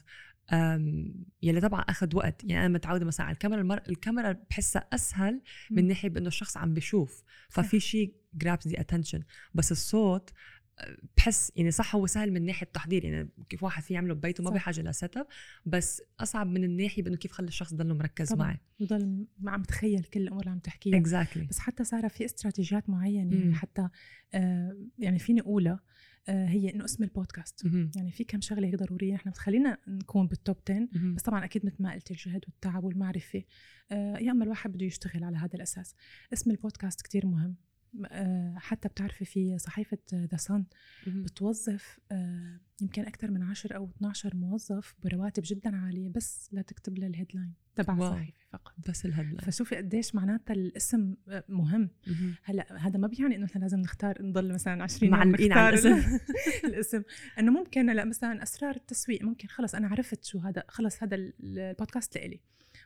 [1.43, 2.43] يلي طبعا أخذ وقت.
[2.43, 3.81] يعني أنا متعودة مثلا على الكاميرا المر...
[3.89, 5.87] الكاميرا بحسها أسهل من.
[5.87, 7.23] ناحية بأنه الشخص عم بيشوف.
[7.49, 10.29] ففي شيء grabs the attention بس الصوت
[11.17, 14.49] بحس يعني صح هو سهل من ناحية التحضير يعني كيف واحد في يعمله ببيته ما.
[14.49, 15.27] بحاجه ل setup
[15.65, 18.47] بس أصعب من الناحية بإنه كيف خلي الشخص يضله مركز طبعاً.
[18.47, 18.57] معي.
[18.79, 20.97] بضل ما عم تخيل كل الأمور اللي عم تحكيها.
[20.97, 23.41] exactly بس حتى صار في استراتيجيات معينة مم.
[23.41, 23.89] يعني حتى
[24.33, 25.79] آه يعني فيني أقولها
[26.29, 27.65] آه هي إنه اسم البودكاست.
[27.95, 29.13] يعني في كم شغلة هيك ضرورية.
[29.13, 33.43] نحن بتخلينا نكون بال top 10 بس طبعا أكيد مثل ما قلت الجهد والتعب والمعرفة
[33.91, 35.95] آه يا أما الواحد بده يشتغل على هذا الأساس.
[36.33, 37.55] اسم البودكاست كتير مهم.
[38.57, 40.65] حتى بتعرفي في صحيفة ذا سان
[41.07, 47.07] بتوظف آه يمكن أكثر من 10 أو 12 موظف برواتب جدا عالية بس لتكتب لها
[47.07, 48.07] ال headline تبع wow.
[48.07, 48.73] الصحيفة فقط.
[48.89, 51.89] بس ال headline فشوفي قديش معناتها الاسم آه، مهم.
[52.43, 56.19] هلا هذا ما بيعني إنه إحنا لازم نختار نضل مثلا 20 يوم معلقين على الاسم
[56.65, 57.03] الاسم.
[57.39, 61.33] إنه ممكن لا مثلا أسرار التسويق ممكن خلص أنا عرفت شو هذا خلص هذا ال-
[61.43, 62.39] البودكاست لإلي.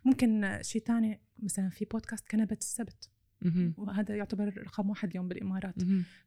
[0.06, 3.10] ممكن شيء تاني مثلا في بودكاست كنبة السبت.
[3.78, 5.76] وهذا يعتبر رقم واحد اليوم بالإمارات.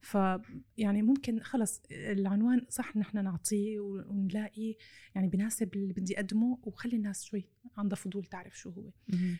[0.01, 4.75] فيعني ممكن خلص العنوان صح نحن نعطيه ونلاقي
[5.15, 7.45] يعني بناسب اللي بدي أقدمه وخلي الناس شوي
[7.77, 8.91] عندها فضول تعرف شو هو.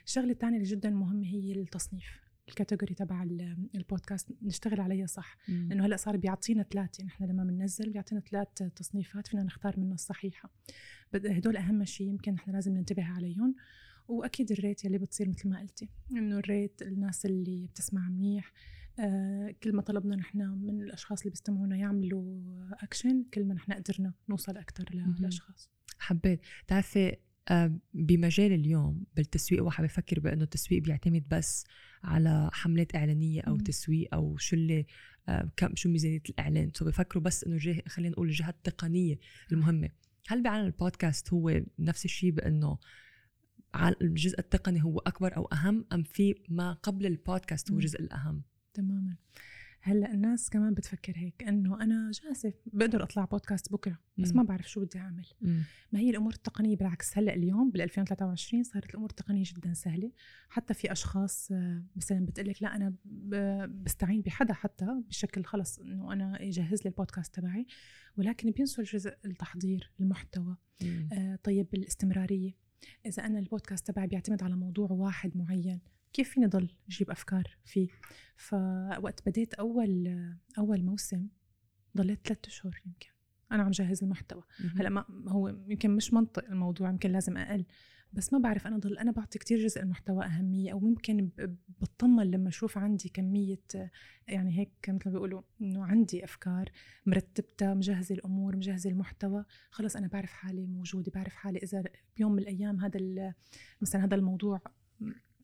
[0.07, 5.37] الشغلة الثانية اللي جدا مهمة هي التصنيف ال category تبع ال- البودكاست نشتغل عليها صح.
[5.49, 10.51] لأنه هلأ صار بيعطينا ثلاثة نحن لما بننزل بيعطينا ثلاث تصنيفات فينا نختار منها الصحيحة.
[11.15, 13.55] هدول أهم شيء يمكن نحن لازم ننتبه عليهم.
[14.09, 18.53] وأكيد ال rate يلي بتصير مثل ما قلتي إنه ال rate الناس اللي بتسمع منيح
[18.99, 22.41] آه كل ما طلبنا نحن من الأشخاص اللي بيستمعونا يعملوا
[22.83, 24.85] اكشن كل ما نحن قدرنا نوصل أكثر.
[24.95, 27.17] للأشخاص حبيت تعرفي
[27.49, 31.65] آه، بمجال اليوم بالتسويق واحد بفكر بأنه التسويق بيعتمد بس
[32.03, 33.61] على حملات إعلانية أو مم.
[33.61, 34.87] تسويق أو شو اللي
[35.29, 39.19] آه، كم شو ميزانية الإعلان سو بفكروا بس إنه جه خلينا نقول الجهة التقنية
[39.53, 39.91] المهمة
[40.29, 42.79] هل بعالم البودكاست هو نفس الشيء بأنه
[44.03, 47.81] الجزء التقني هو أكبر أو أهم أم في ما قبل البودكاست هو مم.
[47.81, 48.43] الجزء الأهم؟
[48.75, 49.17] تماما.
[49.81, 54.37] هلأ الناس كمان بتفكر هيك إنه أنا جاهزه بقدر أطلع بودكاست بكرة بس مم.
[54.37, 55.27] ما بعرف شو بدي أعمل.
[55.93, 60.13] ما هي الأمور التقنية؟ بالعكس هلأ اليوم بال 2023 صارت الأمور التقنية جدا سهلة.
[60.49, 62.95] حتى في أشخاص آه، مثلا بتقول لك لا أنا
[63.67, 67.67] بستعين بحدا حتى بشكل خلص إنه أنا يجهز لي البودكاست تبعي
[68.17, 70.57] ولكن بينسوا الجزء التحضير المحتوى.
[70.83, 71.09] مم.
[71.13, 72.64] آه، طيب الاستمرارية.
[73.07, 75.81] إذا أنا البودكاست تبعي بيعتمد على موضوع واحد معين
[76.13, 77.89] كيف فيني ضل أجيب أفكار فيه؟
[78.37, 80.19] فوقت بديت أول
[80.59, 81.29] أول موسم
[81.97, 83.09] ضليت ثلاثة أشهر يمكن.
[83.53, 84.43] أنا عم جهز المحتوى.
[84.79, 87.65] هلأ ما هو يمكن مش منطق الموضوع يمكن لازم أقل.
[88.15, 92.31] بس ما بعرف أنا ضل أنا بعطي كتير جزء المحتوى أهمية أو ممكن ب- بطمن
[92.31, 93.61] لما أشوف عندي كمية
[94.29, 96.71] يعني هيك مثل ما بيقولوا إنه عندي أفكار
[97.07, 99.45] مرتبتها مجهزة الأمور مجهزة المحتوى.
[99.71, 101.85] خلص أنا بعرف حالي موجودة بعرف حالي إذا
[102.17, 103.35] بيوم من الأيام هذا
[103.81, 104.61] مثلا هذا الموضوع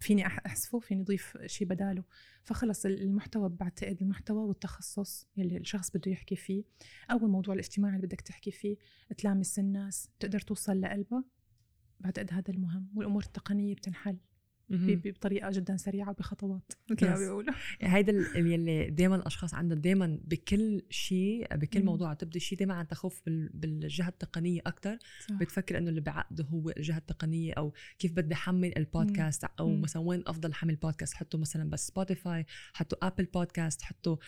[0.01, 2.05] فيني أحذفه فيني أضيف شيء بداله.
[2.45, 6.65] فخلص المحتوى بعتقد المحتوى والتخصص يلي الشخص بده يحكي فيه
[7.11, 8.77] أو الموضوع الاجتماعي اللي بدك تحكي فيه.
[9.19, 11.25] تلامس الناس تقدر توصل لقلبها
[12.01, 14.17] بعتقد هذا المهم والأمور التقنية بتنحل.
[14.71, 17.19] بطريقة جدا سريعة وبخطوات مثل ما.
[17.19, 21.85] بيقولوا هيدا ال- اللي دائما الأشخاص عندها دائما بكل شيء بكل.
[21.85, 24.99] موضوع تبدي شيء دائما عن تخوف بال- بالجهة التقنية أكثر.
[25.31, 29.81] بتفكر إنه اللي بعقده هو الجهة التقنية أو كيف بدي أحمل البودكاست أو مم.
[29.81, 34.19] مثلا وين أفضل حمل بودكاست حطه مثلا بس Spotify حطه Apple Podcast حطه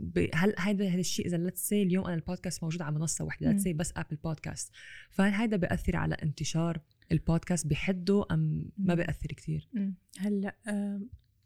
[0.00, 3.68] ب- هل هذا هذا الشيء إذا let's اليوم أنا البودكاست موجود على منصة واحدة let's
[3.68, 4.72] بس Apple Podcast
[5.10, 6.80] فهل هذا بيأثر على انتشار
[7.12, 8.94] البودكاست بحده أم ما مم.
[8.94, 9.94] بيأثر كثير مم.
[10.18, 10.56] هلا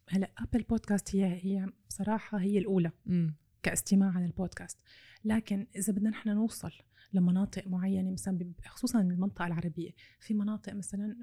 [0.09, 4.79] هلا Apple Podcast هي هي بصراحة هي الأولى امم كاستماع على البودكاست.
[5.25, 6.73] لكن إذا بدنا نحن نوصل
[7.12, 11.16] لمناطق معينة مثلا خصوصا المنطقة العربية في مناطق مثلا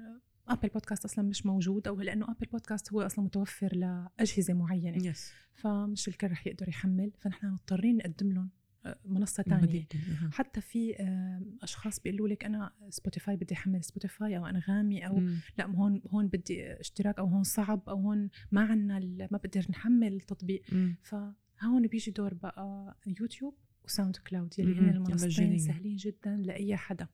[0.48, 5.06] آه، Apple Podcast أصلا مش موجود أو لأنه Apple Podcast هو أصلا متوفر لأجهزة معينة.
[5.06, 7.12] yes فمش الكل رح يقدر يحمل.
[7.18, 8.57] فنحن مضطرين نقدم لهم آه،
[9.04, 9.86] منصة ثانية
[10.32, 15.18] حتى في آه، أشخاص بيقولوا لك أنا Spotify بدي أحمل Spotify أو أنغامي أو
[15.58, 19.66] لا هون هون بدي اشتراك أو هون صعب أو هون ما عنا ال- ما بقدر
[19.70, 20.62] نحمل التطبيق
[21.02, 24.84] فهون بيجي دور بقى YouTube و SoundCloud يلي هن.
[24.96, 25.30] المنصتين.
[25.58, 27.08] سهلين جدا لأي حدا.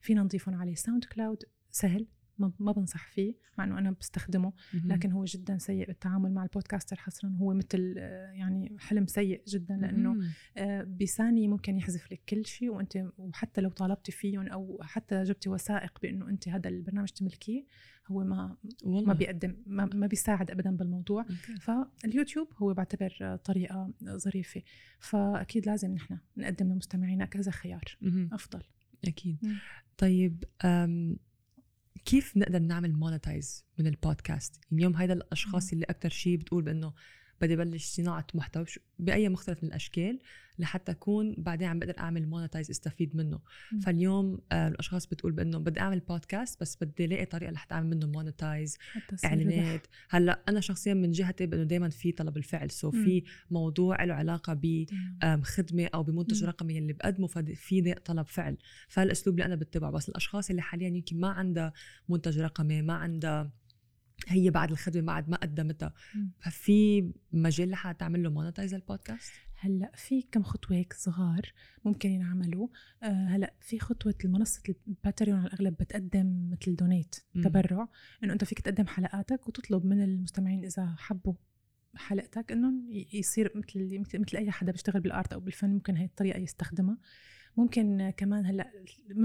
[0.00, 2.06] فينا نضيفهم عليه SoundCloud سهل.
[2.38, 4.52] ما بنصح فيه مع إنه أنا بستخدمه.
[4.84, 7.36] لكن هو جدا سيء بالتعامل مع ال podcaster حصرا.
[7.40, 10.16] هو مثل آه، يعني حلم سيء جدا لأنه
[10.56, 15.48] آه، بثانية ممكن يحذف لك كل شيء وأنت وحتى لو طالبتي فيهم أو حتى جبتي
[15.48, 17.64] وثائق بأنه أنت هذا البرنامج تملكيه
[18.06, 19.08] هو ما والله.
[19.08, 21.26] ما بيقدم ما, ما بيساعد ابدا بالموضوع.
[21.60, 24.62] فاليوتيوب هو بعتبر طريقة ظريفة.
[25.00, 27.98] فأكيد لازم نحن نقدم لمستمعينا كذا خيار.
[28.32, 28.62] أفضل.
[29.04, 29.38] أكيد.
[29.96, 30.44] طيب
[32.04, 36.92] كيف نقدر نعمل monetize من البودكاست؟ يعني اليوم هيدا الأشخاص اللي أكثر شيء بتقول بأنه
[37.42, 38.64] بدي بلش صناعة محتوى
[38.98, 40.18] بأي مختلف من الأشكال
[40.58, 43.40] لحتى أكون بعدين عم بقدر أعمل monetize استفيد منه.
[43.72, 43.80] م.
[43.80, 48.06] فاليوم آه الأشخاص بتقول بأنه بدي أعمل بودكاست بس بدي ألاقي طريقة لحتى أعمل منه
[48.06, 48.78] monetize
[49.24, 49.86] إعلانات.
[50.10, 52.70] هلأ أنا شخصيا من جهتي بأنه دائما في طلب الفعل.
[52.70, 54.60] so في موضوع له علاقة
[55.22, 56.46] بخدمه أو بمنتج م.
[56.46, 58.56] رقمي اللي بقدمه ففي طلب فعل.
[58.88, 59.90] فالأسلوب اللي أنا بتبعه.
[59.90, 61.72] بس الأشخاص اللي حاليا يمكن ما عندها
[62.08, 63.50] منتج رقمي ما عندها
[64.28, 65.94] هي بعد الخدمة بعد ما قدمتها.
[66.40, 71.52] ففي مجال لحتى تعمل له monetize البودكاست؟ هلأ في كم خطوة هيك صغار
[71.84, 72.68] ممكن ينعملوا.
[73.02, 77.88] آه هلأ في خطوة منصه ال Patreon على الأغلب بتقدم مثل donate تبرع.
[78.24, 81.34] إنه أنت فيك تقدم حلقاتك وتطلب من المستمعين إذا حبوا
[81.94, 82.72] حلقتك انه
[83.12, 86.98] يصير مثل مثل أي حدا بيشتغل بال art أو بالفن ممكن هي الطريقة يستخدمها.
[87.56, 88.70] ممكن كمان هلأ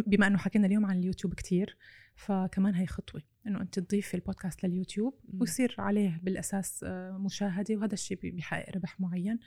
[0.08, 1.78] بما إنه حكينا اليوم عن اليوتيوب كتير
[2.16, 8.18] فكمان هي خطوة إنه أنت تضيفي البودكاست لليوتيوب ويصير عليه بالأساس آه، مشاهدة وهذا الشيء
[8.18, 9.40] بيحقق ربح معين.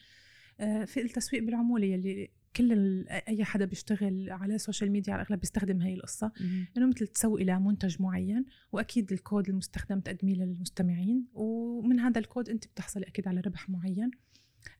[0.60, 5.40] آه، في التسويق بالعمولة يلي كل أي حدا بيشتغل على ال social media على الأغلب
[5.40, 6.32] بيستخدم هاي القصة.
[6.76, 13.06] إنه مثل تسوقي لمنتج معين وأكيد الكود المستخدم تقدميه للمستمعين ومن هذا الكود أنت بتحصلي
[13.06, 14.10] أكيد على ربح معين.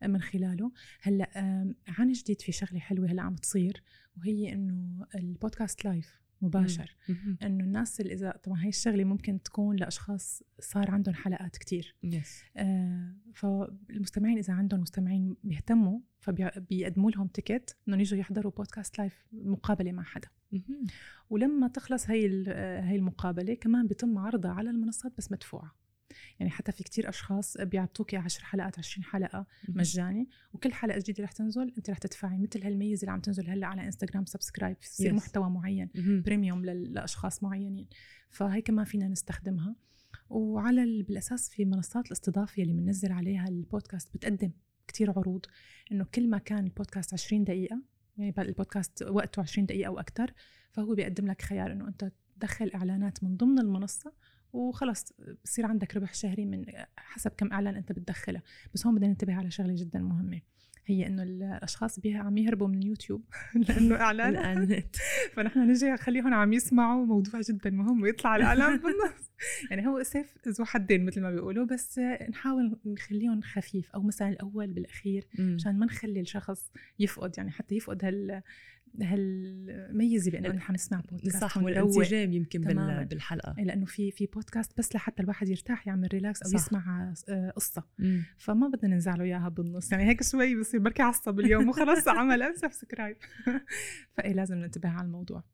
[0.03, 0.73] من خلاله.
[1.01, 1.31] هلأ
[1.89, 3.83] عن جديد في شغلة حلوة هلأ عم تصير
[4.19, 6.97] وهي إنه البودكاست live مباشر.
[7.43, 11.97] إنه الناس اللي إذا طبعا هي الشغلة ممكن تكون لأشخاص صار عندهم حلقات كتير.
[12.07, 12.29] Yes.
[12.57, 19.93] آه فالمستمعين إذا عندهم مستمعين بيهتموا فبيقدموا لهم ticket انهم يجوا يحضروا بودكاست live مقابلة
[19.93, 20.29] مع حدا.
[21.31, 22.49] ولما تخلص هي
[22.83, 25.80] هي المقابلة كمان بيتم عرضها على المنصات بس مدفوعة.
[26.41, 31.33] يعني حتى في كتير أشخاص بيعطوكي 10 حلقات 20 حلقة مجاني وكل حلقة جديدة رح
[31.33, 35.15] تنزل أنت رح تدفعي مثل هالميزة اللي عم تنزل هلأ على انستغرام subscribe يصير yes.
[35.15, 37.89] محتوى معين premium لأشخاص معينين.
[38.31, 39.77] فهي كمان فينا نستخدمها.
[40.31, 44.51] وعلى بالأساس في منصات الاستضافة اللي بننزل عليها البودكاست بتقدم
[44.89, 45.47] كتير عروض
[45.93, 47.83] إنه كل ما كان البودكاست 20 دقيقة
[48.19, 50.33] يعني البودكاست وقته 20 دقيقة أو أكثر
[50.73, 54.13] فهو بيقدم لك خيار إنه أنت تدخل إعلانات من ضمن المنصة
[54.53, 55.13] وخلص
[55.45, 56.65] بصير عندك ربح شهري من
[56.97, 58.43] حسب كم إعلان أنت بتدخله.
[58.75, 60.41] بس هون بدنا ننتبه على شغلة جدا مهمة.
[60.87, 63.25] هي إنه الأشخاص بيها عم يهربوا من اليوتيوب
[63.69, 64.83] لأنه إعلان.
[65.35, 69.31] فنحن نجي نخليهم عم يسمعوا موضوع جدا مهم ويطلع الإعلان بالنص.
[69.71, 71.99] يعني هو سيف ذو حدين مثل ما بيقولوا بس
[72.31, 73.91] نحاول نخليهم خفيف.
[73.91, 78.43] أو مثلا الأول بالأخير مشان ما نخلي الشخص يفقد يعني حتى يفقد هال
[79.03, 83.03] هالميزة بأنه نحن نسمع بودكاست صح والانسجام يمكن تماماً.
[83.03, 83.55] بالحلقة.
[83.59, 86.55] إيه، لأنه في في بودكاست بس لحتى الواحد يرتاح يعمل relax أو صح.
[86.55, 87.85] يسمع آه، قصة.
[87.99, 88.23] مم.
[88.39, 89.93] فما بدنا ننزعله إياها بالنص.
[89.93, 92.55] يعني هيك شوي بصير بركي عصب اليوم وخلص عمل.
[92.57, 93.17] unsubscribe
[94.17, 95.45] فاي لازم ننتبه على الموضوع.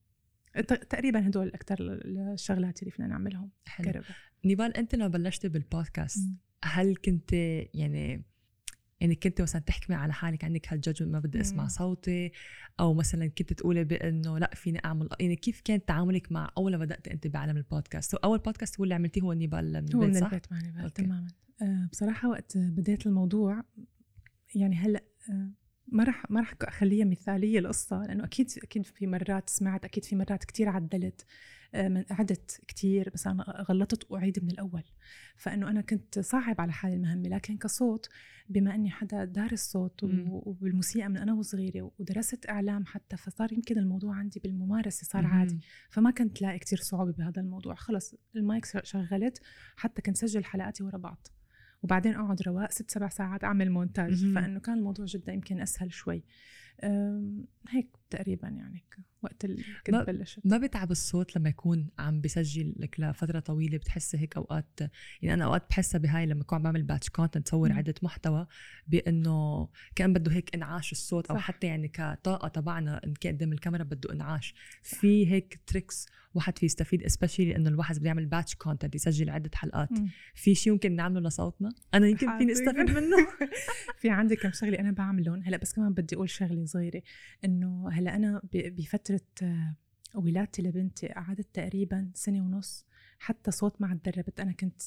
[0.90, 3.50] تقريبا هدول أكثر الشغلات اللي فينا نعملهم.
[3.66, 4.02] حلو.
[4.44, 6.28] نيبال أنت لما بلشتي بالبودكاست
[6.64, 7.32] هل كنت
[7.74, 8.24] يعني
[9.00, 12.32] يعني كنت مثلا تحكمي على حالك عندك هال judgment ما بدي أسمع صوتي
[12.80, 16.84] أو مثلا كنت تقولي بإنه لأ فيني أعمل يعني كيف كان تعاملك مع أول ما
[16.84, 20.24] بدات أنت بعالم البودكاست؟ أول بودكاست هو اللي عملتيه هو نيبال من هو البيت من
[20.24, 21.28] البيت مع نيبال تماما.
[21.62, 23.62] أه بصراحة وقت بديت الموضوع
[24.54, 25.50] يعني هلأ أه
[25.88, 30.16] ما راح ما راح أخليها مثالية القصة لأنه أكيد أكيد في مرات سمعت أكيد في
[30.16, 31.26] مرات كثير عدلت.
[31.76, 34.82] آه، عدت كتير بس أنا غلطت وأعيد من الأول.
[35.36, 38.08] فإنه أنا كنت صعب على حالي المهمة لكن كصوت
[38.48, 44.14] بما أني حدا دارس صوت وبالموسيقى من أنا وصغيرة ودرست إعلام حتى فصار يمكن الموضوع
[44.14, 45.60] عندي بالممارسة صار عادي.
[45.90, 47.74] فما كنت لاقي كتير صعوبة بهذا الموضوع.
[47.74, 49.40] خلص المايك شغلت
[49.76, 51.26] حتى كنت سجل حلقاتي ورا بعض.
[51.82, 54.34] وبعدين أقعد رواق ست سبع ساعات أعمل مونتاج.
[54.34, 56.24] فإنه كان الموضوع جدا يمكن أسهل شوي.
[57.68, 58.84] هيك تقريبا يعني
[59.22, 60.40] وقت اللي كنت بلشت.
[60.44, 64.80] ما بتعب الصوت لما يكون عم بسجل لك لفترة طويلة بتحسي هيك أوقات
[65.22, 68.46] يعني أنا أوقات بحسها بهاي لما اكون عم بعمل batch content تصور عدة محتوى
[68.86, 71.42] بأنه كأن بده هيك إنعاش الصوت أو صح.
[71.42, 74.54] حتى يعني كطاقة تبعنا قدام الكاميرا بده إنعاش.
[74.82, 74.98] صح.
[74.98, 79.50] في هيك tricks واحد في يستفيد especially لأنه الواحد بده يعمل batch content يسجل عدة
[79.54, 79.92] حلقات.
[79.92, 80.08] م.
[80.34, 83.16] في شيء ممكن نعمله لصوتنا؟ أنا يمكن فيني أستفيد منه.
[84.00, 85.42] في عندي كم شغلة أنا بعملهم.
[85.42, 87.02] هلأ بس كمان بدي أقول شغلة صغيرة
[87.44, 89.20] إنه هلأ أنا بفترة
[90.14, 92.86] ولادتي لبنتي قعدت تقريبا سنة ونص
[93.18, 94.82] حتى صوت ما تدربت أنا كنت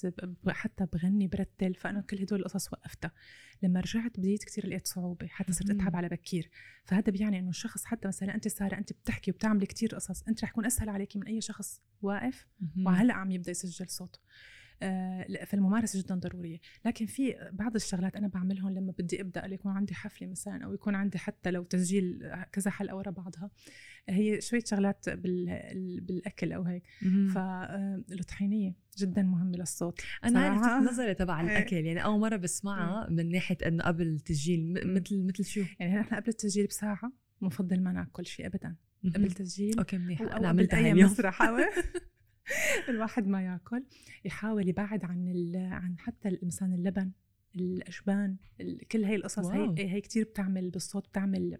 [0.47, 3.11] حتى بغني برتل فأنا كل هدول القصص وقفتها.
[3.63, 5.69] لما رجعت بديت كثير لقيت صعوبة حتى صرت.
[5.69, 6.49] أتعب على بكير.
[6.85, 10.49] فهذا بيعني إنه الشخص حتى مثلا أنت سارة أنت بتحكي وبتعملي كثير قصص أنت رح
[10.49, 12.47] يكون أسهل عليكي من أي شخص واقف
[12.85, 14.21] وهلأ عم يبدأ يسجل صوت لا،
[15.45, 16.57] فالممارسة جدا ضرورية.
[16.85, 20.95] لكن في بعض الشغلات أنا بعملهم لما بدي أبدأ يكون عندي حفلة مثلا أو يكون
[20.95, 23.51] عندي حتى لو تسجيل كذا حلقة ورا بعضها
[24.09, 26.83] هي شوية شغلات بال- بالأكل أو هيك.
[27.33, 30.01] فالطحينيه جدا مهمة للصوت.
[30.23, 30.55] أنا.
[30.55, 31.41] لفت نظري تبع.
[31.43, 31.75] الأكل.
[31.75, 34.73] يعني أول مرة بسمعها من ناحية إنه قبل التسجيل.
[34.73, 37.11] مثل مثل شو؟ يعني نحن قبل التسجيل بساعة
[37.41, 38.75] بنفضل ما ناكل شيء ابدا.
[39.15, 39.31] قبل.
[39.31, 40.21] تسجيل أوكي منيح.
[40.21, 41.11] أنا عملتها اليوم.
[41.11, 41.41] مسرح
[42.89, 43.83] الواحد ما ياكل
[44.25, 45.55] يحاول يبعد عن ال...
[45.55, 47.11] عن حتى مثلا اللبن
[47.55, 48.87] الاجبان ال...
[48.87, 49.45] كل هي القصص.
[49.45, 51.57] هي هي كثير بتعمل بالصوت بتعمل.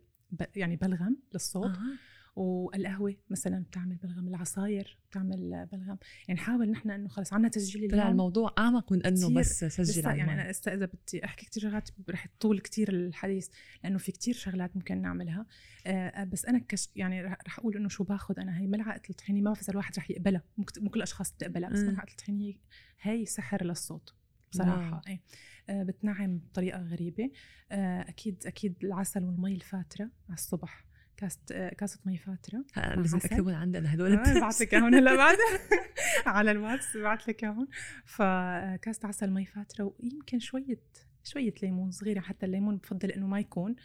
[0.55, 1.97] يعني بلغم للصوت آه.
[2.35, 5.97] والقهوة مثلا بتعمل بلغم العصاير بتعمل بلغم.
[6.27, 9.33] يعني نحاول نحن إنه خلص عنا تسجيل طلع الموضوع أعمق من إنه.
[9.33, 10.33] بس سجل لسه يعني.
[10.33, 13.49] أنا لسه إذا بدي أحكي كثير شغلات رح تطول كثير الحديث
[13.83, 15.45] لأنه في كثير شغلات ممكن نعملها.
[15.87, 19.45] آه بس أنا كش يعني رح أقول إنه شو باخذ أنا هي ملعقة الطحينة ما
[19.45, 20.43] بعرف اذا الواحد رح يقبلها.
[20.57, 21.79] مو كل الاشخاص بتقبلها بس.
[21.79, 22.53] ملعقة الطحينة
[23.01, 24.13] هي سحر للصوت
[24.51, 25.01] بصراحة.
[25.07, 25.21] إيه.
[25.69, 27.31] آه بتنعم بطريقة غريبة.
[27.71, 30.88] آه أكيد أكيد العسل والمي الفاترة على الصبح.
[31.19, 32.65] كاسة كاسة مي فاترة.
[32.95, 33.17] لازم.
[33.17, 35.37] اكتبهم عندي أنا هدول بعت لك اياهم هلا بعد.
[36.25, 37.67] على الواتس بعت لك اياهم
[38.05, 40.79] فكاسة عسل مي فاترة ويمكن شوية
[41.23, 43.75] شوية ليمون صغيرة حتى الليمون بفضل إنه ما يكون.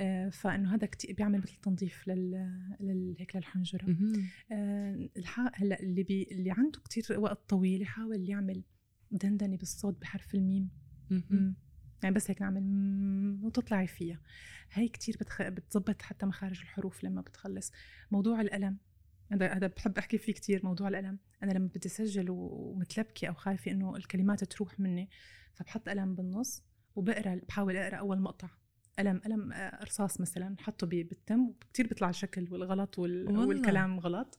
[0.00, 2.30] آه، فإنه هذا كتير بيعمل مثل تنظيف لل,
[2.80, 3.16] لل...
[3.18, 3.84] هيك للحنجرة.
[4.52, 5.40] آه، الح...
[5.54, 6.28] هلأ اللي بي...
[6.30, 8.62] اللي عنده كتير وقت طويل يحاول يعمل
[9.10, 10.70] دندنة بالصوت بحرف الميم.
[12.02, 12.62] يعني بس هيك نعمل
[13.42, 14.20] وتطلعي فيها.
[14.72, 15.42] هي كتير بتخ...
[15.42, 17.72] بتظبط حتى مخارج الحروف لما بتخلص.
[18.10, 18.78] موضوع الألم
[19.32, 21.18] هذا هذا بحب أحكي فيه كتير موضوع الألم.
[21.42, 25.08] أنا لما بدي اسجل ومتلبكة أو خايفة إنه الكلمات تروح مني
[25.54, 26.62] فبحط قلم بالنص
[26.94, 28.48] وبقرأ بحاول أقرأ أول مقطع.
[28.98, 33.26] قلم قلم آه، رصاص مثلا حطه بالتم وكتير بيطلع الشكل والغلط وال...
[33.26, 33.46] والله.
[33.46, 34.38] والكلام غلط.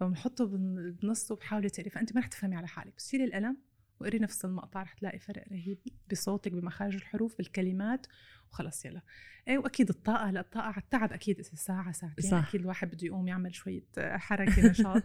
[0.00, 2.94] فبنحطه بن- بنص وبحاولي تقري فأنت ما رح تفهمي على حالك.
[2.96, 3.56] بس شيلي القلم
[4.00, 5.78] وقري نفس المقطع رح تلاقي فرق رهيب
[6.12, 8.06] بصوتك بمخارج الحروف بالكلمات
[8.50, 9.00] وخلص يلا.
[9.48, 12.30] إيه وأكيد الطاقة هلا الطاقة على التعب أكيد ساعة ساعتين.
[12.30, 12.48] صح.
[12.48, 15.02] أكيد الواحد بده يقوم يعمل شوية حركة نشاط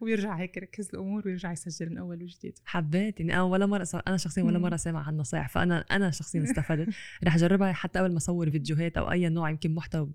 [0.00, 2.58] ويرجع هيك يركز الأمور ويرجع يسجل من أول وجديد.
[2.64, 3.20] حبيت.
[3.20, 4.58] يعني أنا ولا مرة أنا شخصيا ولا.
[4.58, 6.88] مرة سامع هالنصائح فأنا أنا شخصيا استفدت.
[7.24, 10.10] رح أجربها حتى قبل ما أصور فيديوهات أو أي نوع يمكن محتوى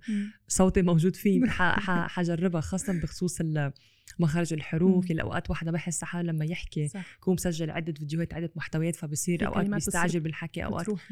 [0.48, 1.46] صوتي موجود فيه
[2.08, 3.74] حجربها خاصه بخصوص ال-
[4.20, 5.12] مخارج الحروف مم.
[5.12, 7.16] اللي اوقات واحدة بحس حالها لما يحكي صح.
[7.18, 11.12] يكون مسجل عدة فيديوهات عدة محتويات فبصير أوقات بيستعجل بالحكي أوقات بتروح.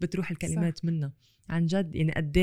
[0.00, 1.12] بتروح الكلمات منها
[1.48, 2.38] عن جد يعني قد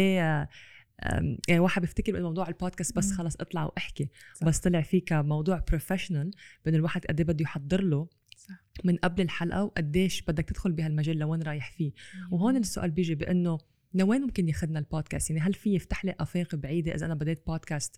[1.03, 3.17] أم، يعني واحد بيفتكر انه موضوع البودكاست بس مم.
[3.17, 4.09] خلص اطلع واحكي.
[4.33, 4.47] صح.
[4.47, 6.31] بس طلع فيه كموضوع بروفيشنال
[6.65, 8.63] بين الواحد قد إيه بده يحضر له صح.
[8.83, 11.91] من قبل الحلقة وقديش بدك تدخل بهالمجال لوين رايح فيه.
[12.31, 13.57] وهون السؤال بيجي بأنه
[13.93, 17.95] لوين ممكن ياخذنا البودكاست؟ يعني هل في يفتح لي أفاق بعيدة إذا أنا بديت بودكاست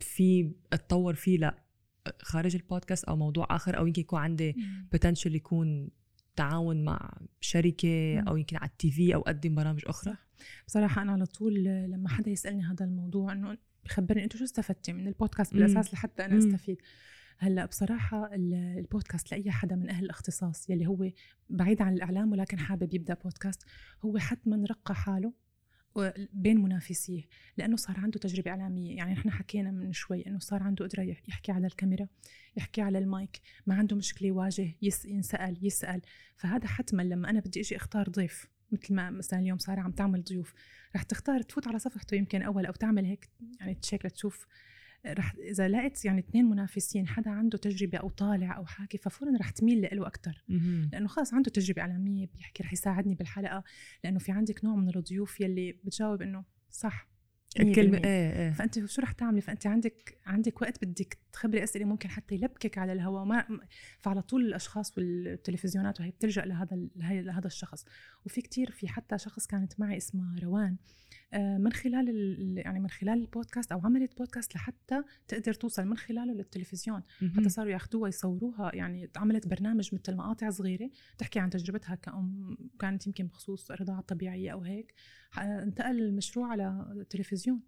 [0.00, 1.62] في أتطور فيه لأ
[2.22, 4.56] خارج البودكاست أو موضوع آخر أو يمكن يكون عندي.
[4.92, 5.88] بوتنشل يكون
[6.36, 8.20] تعاون مع شركة.
[8.20, 10.26] أو يمكن على التي في أو أقدم برامج أخرى صح.
[10.66, 15.06] بصراحة أنا على طول لما حدا يسألني هذا الموضوع إنه بخبرني أنتوا شو استفدتي من
[15.08, 15.60] البودكاست مم.
[15.60, 16.38] بالأساس لحتى أنا مم.
[16.38, 16.76] أستفيد
[17.38, 21.10] هلأ بصراحة ال- البودكاست لأي حدا من أهل الاختصاص يلي هو
[21.50, 23.62] بعيد عن الإعلام ولكن حابب يبدأ بودكاست
[24.04, 25.32] هو حتما رقى حاله
[26.32, 27.22] بين منافسيه
[27.56, 28.96] لأنه صار عنده تجربة إعلامية.
[28.96, 32.08] يعني نحن حكينا من شوي إنه صار عنده قدرة يح- يحكي على الكاميرا
[32.56, 36.02] يحكي على المايك ما عنده مشكلة يواجه ينسأل يسأل.
[36.36, 40.24] فهذا حتما لما أنا بدي إجي أختار ضيف مثل ما مثلا اليوم ساره عم تعمل
[40.24, 40.54] ضيوف
[40.96, 43.30] رح تختار تفوت على صفحته يمكن أول أو تعمل هيك
[43.60, 44.46] يعني تشيك لتشوف
[45.06, 49.50] رح إذا لقيت يعني اثنين منافسين حدا عنده تجربة أو طالع أو حاكي ففورا رح
[49.50, 50.44] تميل له أكثر
[50.92, 53.64] لأنه خلص عنده تجربة إعلامية بيحكي رح يساعدني بالحلقة.
[54.04, 57.08] لأنه في عندك نوع من الضيوف يلي بتجاوب إنه صح.
[57.60, 57.98] الكلمة.
[57.98, 58.04] 100%.
[58.04, 62.34] إيه إيه فأنت شو رح تعملي؟ فأنت عندك عندك وقت بدك تخبري أسئلة ممكن حتى
[62.34, 63.24] يلبكك على الهواء.
[63.24, 63.60] ما
[63.98, 67.84] فعلى طول الأشخاص والتلفزيونات وهي بتلجأ لهذا لهذا الشخص.
[68.26, 70.76] وفي كتير في حتى شخص كانت معي اسمها روان
[71.32, 75.96] آه، من خلال ال- يعني من خلال البودكاست أو عملت بودكاست لحتى تقدر توصل من
[75.96, 77.02] خلاله للتلفزيون.
[77.36, 83.06] حتى صاروا ياخذوها يصوروها يعني عملت برنامج مثل مقاطع صغيرة تحكي عن تجربتها كأم كانت
[83.06, 84.94] يمكن بخصوص الرضاعه الطبيعيه أو هيك.
[85.38, 87.60] انتقل المشروع على التلفزيون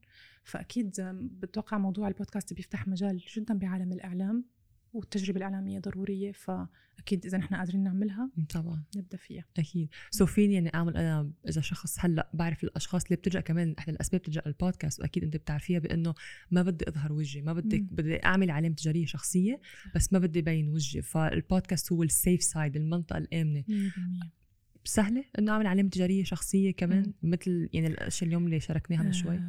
[0.45, 1.01] فأكيد
[1.41, 4.45] بتوقع موضوع البودكاست بيفتح مجال جدا بعالم الإعلام
[4.93, 8.85] والتجربة الإعلامية ضرورية فأكيد إذا نحن قادرين نعملها طبعا.
[8.97, 9.45] نبدأ فيها.
[9.59, 9.89] أكيد.
[10.11, 14.21] so فيني يعني أعمل أنا إذا شخص هلأ بعرف الأشخاص اللي بتلجا كمان احدى الأسباب
[14.21, 16.15] بتلجا البودكاست وأكيد أنت بتعرفيها بأنه
[16.51, 17.79] ما بدي أظهر وجهي ما بدي.
[17.79, 19.61] بدي أعمل علامه تجارية شخصية
[19.95, 21.03] بس ما بدي بين وجهي.
[21.03, 23.65] فالبودكاست هو ال safe side المنطقة الآمنة.
[23.69, 24.38] 100%
[24.85, 29.41] سهلة إنه أعمل علامة تجارية شخصية كمان مثل يعني الأشياء اليوم اللي شاركناها من شوي.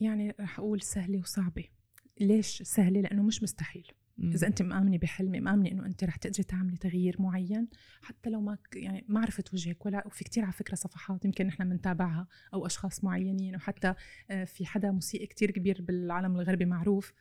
[0.00, 1.64] يعني رح أقول سهلة وصعبة.
[2.20, 3.86] ليش سهلة؟ لأنه مش مستحيل.
[4.18, 4.32] مم.
[4.32, 7.68] إذا أنت مآمنة بحلمي مآمنة إنه أنت رح تقدري تعملي تغيير معين
[8.02, 11.68] حتى لو ما يعني ما عرفت وجهك ولا وفي كتير على فكرة صفحات يمكن نحن
[11.68, 13.94] بنتابعها أو أشخاص معينين وحتى
[14.30, 17.12] آه، في حدا موسيقي كتير كبير بالعالم الغربي معروف.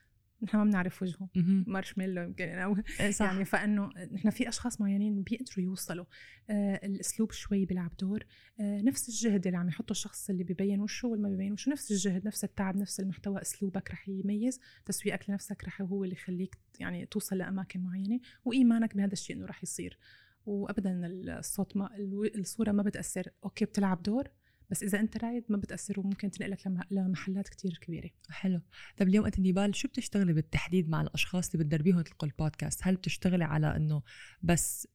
[0.43, 1.29] نحن ما بنعرف وجهه.
[1.67, 3.25] مارشميلو يمكن أو إيه صح.
[3.25, 6.05] يعني فإنه نحن في أشخاص معينين بيقدروا يوصلوا.
[6.49, 8.23] آه الأسلوب شوي بيلعب دور.
[8.59, 11.91] آه نفس الجهد اللي عم يحطه الشخص اللي ببين وشه واللي ما ببين وشه نفس
[11.91, 13.41] الجهد نفس التعب نفس المحتوى.
[13.41, 14.59] أسلوبك رح يميز.
[14.85, 18.19] تسويقك لنفسك رح هو اللي يخليك يعني توصل لأماكن معينة.
[18.45, 19.99] وإيمانك بهذا الشيء إنه رح يصير.
[20.45, 21.89] وابدا الصوت ما
[22.35, 23.27] الصورة ما بتأثر.
[23.43, 24.27] okay بتلعب دور.
[24.71, 28.09] بس إذا أنت رايد ما بتاثر وممكن تنقلك لم- لمحلات كتير كبيرة.
[28.29, 28.61] حلو.
[28.97, 33.43] طب اليوم أنت نيبال شو بتشتغلي بالتحديد مع الأشخاص اللي بتدربيهم يطلقوا البودكاست؟ هل بتشتغلي
[33.43, 34.01] على إنه
[34.43, 34.87] بس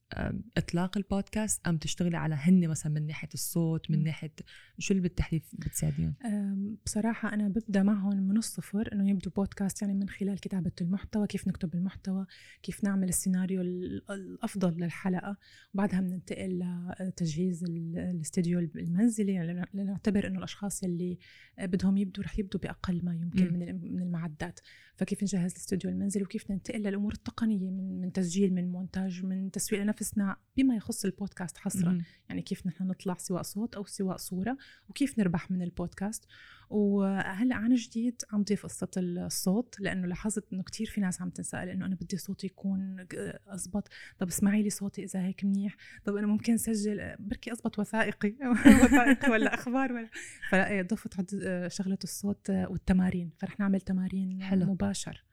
[0.57, 4.03] إطلاق البودكاست أم تشتغلي على هن مثلا من ناحية الصوت من.
[4.03, 4.33] ناحية
[4.79, 9.93] شو اللي بالتحديد بتساعديهم؟ أم، بصراحة أنا ببدأ معهم من الصفر إنه يبدوا بودكاست يعني
[9.93, 12.25] من خلال كتابة المحتوى كيف نكتب المحتوى
[12.63, 15.37] كيف نعمل السيناريو ال- الأفضل للحلقة.
[15.73, 16.63] وبعدها بننتقل
[17.01, 21.17] لتجهيز ال- الاستديو المنزلي يعني لنعتبر إنه الأشخاص يلي
[21.59, 23.59] بدهم يبدوا رح يبدوا بأقل ما يمكن مم.
[23.59, 24.59] من من المعدات
[24.97, 29.81] فكيف نجهز الاستوديو المنزلي وكيف ننتقل للأمور التقنية من من تسجيل من مونتاج من تسويق
[29.81, 31.89] لنفسنا بما يخص البودكاست حصرا.
[31.89, 32.03] مهم.
[32.29, 34.57] يعني كيف نحن نطلع سواء صوت أو سواء صورة
[34.89, 36.25] وكيف نربح من البودكاست.
[36.69, 41.69] وهلأ عن جديد عم ضيف قصة الصوت لأنه لاحظت إنه كتير في ناس عم تنسأل
[41.69, 43.05] إنه أنا بدي صوتي يكون
[43.47, 43.87] اضبط
[44.19, 45.75] طب اسمعي لي صوتي إذا هيك منيح.
[46.05, 48.35] طب أنا ممكن اسجل بركي اضبط وثائقي.
[48.83, 50.09] وثائقي ولا أخبار ولا.
[50.49, 50.87] فلأ إيه،
[51.17, 53.31] عد شغلة الصوت والتمارين.
[53.37, 54.65] فرح نعمل تمارين حلو.
[54.87, 55.23] مباشر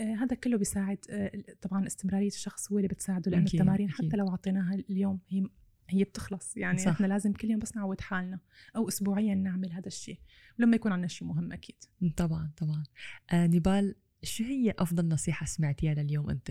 [0.00, 1.32] آه، هذا كله بيساعد آه،
[1.62, 3.90] طبعا استمرارية الشخص هو اللي بتساعده لأنه أكيد، التمارين.
[3.90, 5.46] حتى لو اعطيناها اليوم هي
[5.88, 6.88] هي بتخلص يعني صح.
[6.88, 8.40] إحنا لازم كل يوم بس نعود حالنا
[8.76, 10.18] أو اسبوعيا نعمل هذا الشيء
[10.58, 11.76] ولما يكون عندنا شيء مهم أكيد
[12.16, 12.84] طبعا طبعا
[13.32, 16.50] آه نيبال شو هي أفضل نصيحة سمعتيها لليوم أنت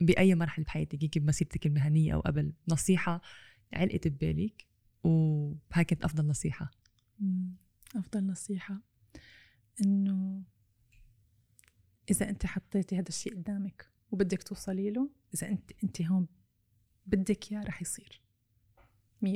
[0.00, 3.20] بأي مرحلة بحياتك يمكن بمسيرتك المهنية أو قبل نصيحة
[3.72, 4.66] علقت ببالك
[5.04, 6.70] وهاي كانت أفضل نصيحة.
[7.96, 8.80] أفضل نصيحة
[9.84, 10.42] إنه
[12.10, 16.26] إذا أنت حطيتي هذا الشيء قدامك وبدك توصلي له إذا أنت أنت هون
[17.06, 18.20] بدك إياه رح يصير.
[19.26, 19.28] 100%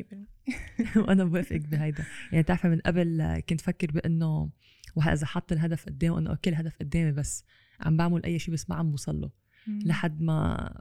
[0.96, 2.04] وأنا بوافقك بهيدا.
[2.32, 4.50] يعني بتعرفي من قبل كنت فكر بإنه
[4.96, 7.44] واحد إذا حط الهدف قدامه انه أوكي الهدف قدامي بس
[7.80, 9.30] عم بعمل أي شيء بس ما عم بوصل له.
[9.66, 10.80] لحد ما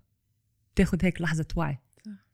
[0.76, 1.78] تاخد هيك لحظة وعي.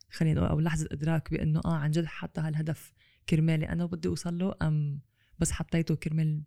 [0.09, 2.93] خلينا نقول أو لحظة إدراك بإنه آه عن جد حتى هالهدف
[3.29, 5.01] كرمالي أنا بدي أوصل له أم
[5.39, 6.43] بس حطيته كرمال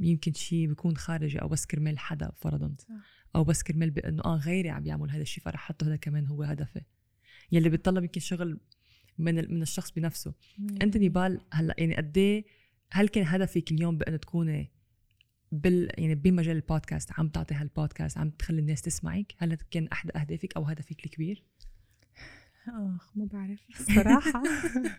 [0.00, 2.74] يمكن شيء بيكون خارجي أو بس كرمال حدا فرضا.
[3.36, 6.42] أو بس كرمال بأنه آه غيري عم يعمل هذا الشيء فرح احطه هذا كمان هو
[6.42, 6.80] هدفي.
[7.52, 8.60] يلي بيتطلب يمكن شغل
[9.18, 10.34] من من الشخص بنفسه.
[10.82, 12.50] انت نيبال هلأ يعني قد إيه-
[12.92, 14.70] هل كان هدفك اليوم بأنه تكوني
[15.52, 20.56] بال يعني بمجال البودكاست عم تعطي هالبودكاست عم تخلي الناس تسمعك؟ هل كان أحد أهدافك
[20.56, 21.44] أو هدفك الكبير؟
[22.68, 24.42] آخ ما بعرف الصراحة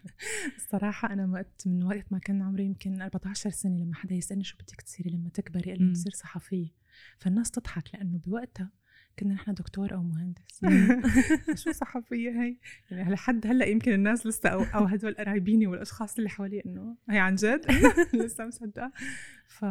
[0.57, 4.57] الصراحة أنا وقت من وقت ما كان عمري يمكن 14 سنة لما حدا يسألني شو
[4.57, 5.87] بدك تصيري لما تكبري قال.
[5.87, 6.69] له تصير صحفية
[7.17, 8.71] فالناس تضحك لأنه بوقتها
[9.19, 11.01] كنا نحن دكتور أو مهندس مم.
[11.63, 12.57] شو صحفية هي
[12.91, 17.19] يعني لحد هلأ يمكن الناس لسه أو, أو هدول قرايبيني والأشخاص اللي حوالي إنه هي
[17.19, 17.65] عن جد
[18.13, 18.91] لسه مصدقة
[19.47, 19.61] ف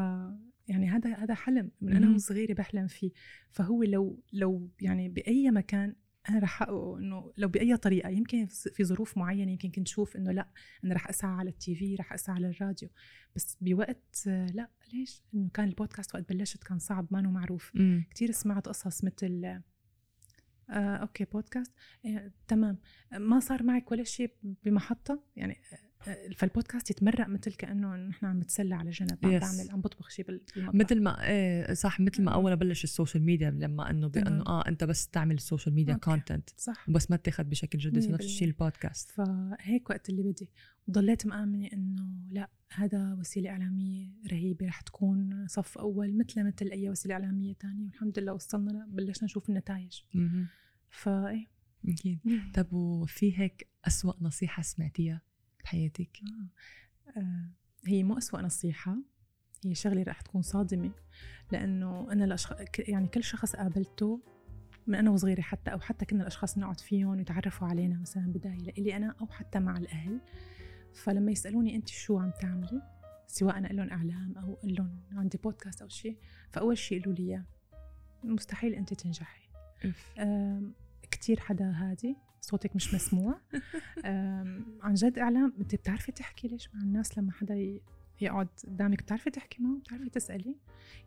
[0.68, 2.14] يعني هذا هذا حلم من أنا مم.
[2.14, 3.10] وصغيرة بحلم فيه
[3.50, 5.94] فهو لو لو يعني بأي مكان
[6.28, 10.32] أنا رح احققه إنه لو بأي طريقة يمكن في ظروف معينة يمكن كنت شوف إنه
[10.32, 10.48] لأ
[10.84, 12.88] أنا رح أسعى على ال TV رح أسعى على الراديو.
[13.36, 17.72] بس بوقت لأ ليش؟ إنه كان البودكاست وقت بلشت كان صعب ما معروف.
[17.74, 18.04] مم.
[18.10, 19.44] كتير سمعت قصص مثل
[20.70, 21.72] آه okay بودكاست.
[22.06, 22.78] آه تمام.
[23.12, 25.89] ما صار معك ولا شيء بمحطة يعني آه،
[26.36, 29.42] فالبودكاست يتمرق مثل كأنه نحن عم نتسلى على جنب عم Yes.
[29.42, 32.32] بعمل عم بطبخ شيء بال- بالمطبخ مثل ما إيه صح مثل ما.
[32.34, 34.42] أول بلش ال social media لما إنه بانه.
[34.46, 35.94] آه أنت بس تعمل ال social media.
[35.94, 38.48] content صح وبس ما تاخذ بشكل جدي نفس الشيء.
[38.48, 40.50] البودكاست فهيك وقت اللي بدي
[40.88, 46.90] وضليت مآمنة إنه لا هذا وسيلة إعلامية رهيبة رح تكون صف أول مثل مثل أي
[46.90, 50.46] وسيلة إعلامية تانية والحمد لله وصلنا بلشنا نشوف النتائج مهم.
[50.90, 51.46] فإيه
[51.88, 52.18] أكيد
[52.54, 55.22] طب وفي هيك أسوأ نصيحة سمعتيها
[55.64, 56.20] بحياتك؟
[57.16, 57.50] آه.
[57.86, 58.96] هي مو أسوأ نصيحة
[59.64, 60.90] هي شغله رح تكون صادمة
[61.52, 62.52] لأنه أنا الأشخ...
[62.78, 64.20] يعني كل شخص قابلته
[64.86, 68.96] من أنا وصغيرة حتى أو حتى كنا الأشخاص نقعد فيهم ويتعرفوا علينا مثلا بداية لإلي
[68.96, 70.20] أنا أو حتى مع الأهل
[70.94, 72.82] فلما يسألوني انت شو عم تعملي
[73.26, 76.16] سواء أنا أقول لهم إعلام أو أقول لهم عندي بودكاست أو شيء
[76.50, 77.44] فأول شيء يقولوا لي
[78.24, 79.50] مستحيل انت تنجحي
[81.10, 83.40] كتير حدا هادي صوتك مش مسموع.
[84.82, 87.80] عن جد اعلام أنت بتعرفي تحكي ليش مع الناس لما حدا
[88.20, 90.56] يقعد قدامك بتعرفي تحكي معه؟ بتعرفي تسالي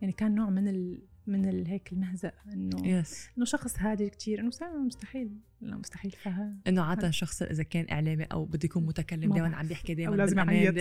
[0.00, 1.02] يعني كان نوع من ال...
[1.26, 3.08] من هيك المهزأ إنه yes.
[3.38, 4.50] إنه شخص هادي كثير إنه
[4.86, 9.56] مستحيل لا مستحيل فها إنه عادة شخص إذا كان إعلامي أو بده يكون متكلم دائما
[9.56, 10.74] عم بيحكي دائما لازم يعيط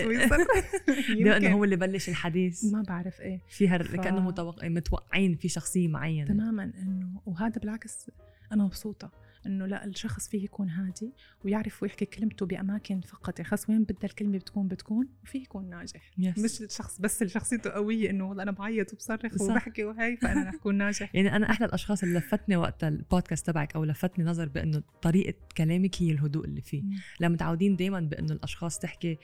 [1.24, 2.66] دائما إنه هو اللي بلش الحديث.
[2.66, 3.42] ما بعرف إيه.
[3.48, 3.96] فيها ف...
[3.96, 6.28] كأنه متوقع متوقعين في شخصية معينة.
[6.28, 8.12] تماما إنه وهذا بالعكس
[8.52, 9.12] أنا مبسوطة.
[9.46, 11.14] إنه لا الشخص فيه يكون هادي
[11.46, 13.40] ويعرف ويحكي كلمته بأماكن فقط.
[13.40, 16.12] يعني خلص وين بدها الكلمة بتكون؟ بتكون وفيه يكون ناجح.
[16.20, 16.40] Yes.
[16.40, 20.54] مش الشخص بس اللي شخصيته قوية إنه والله أنا بعيط وبصرخ وبحكي وهي فأنا رح
[20.54, 21.12] أكون ناجح.
[21.16, 26.02] يعني أنا أحلى الأشخاص اللي لفتني وقت البودكاست تبعك أو لفتني نظر بإنه طريقة كلامك
[26.02, 26.84] هي الهدوء اللي فيه.
[27.20, 29.18] لا متعودين دائما بإنه الأشخاص تحكي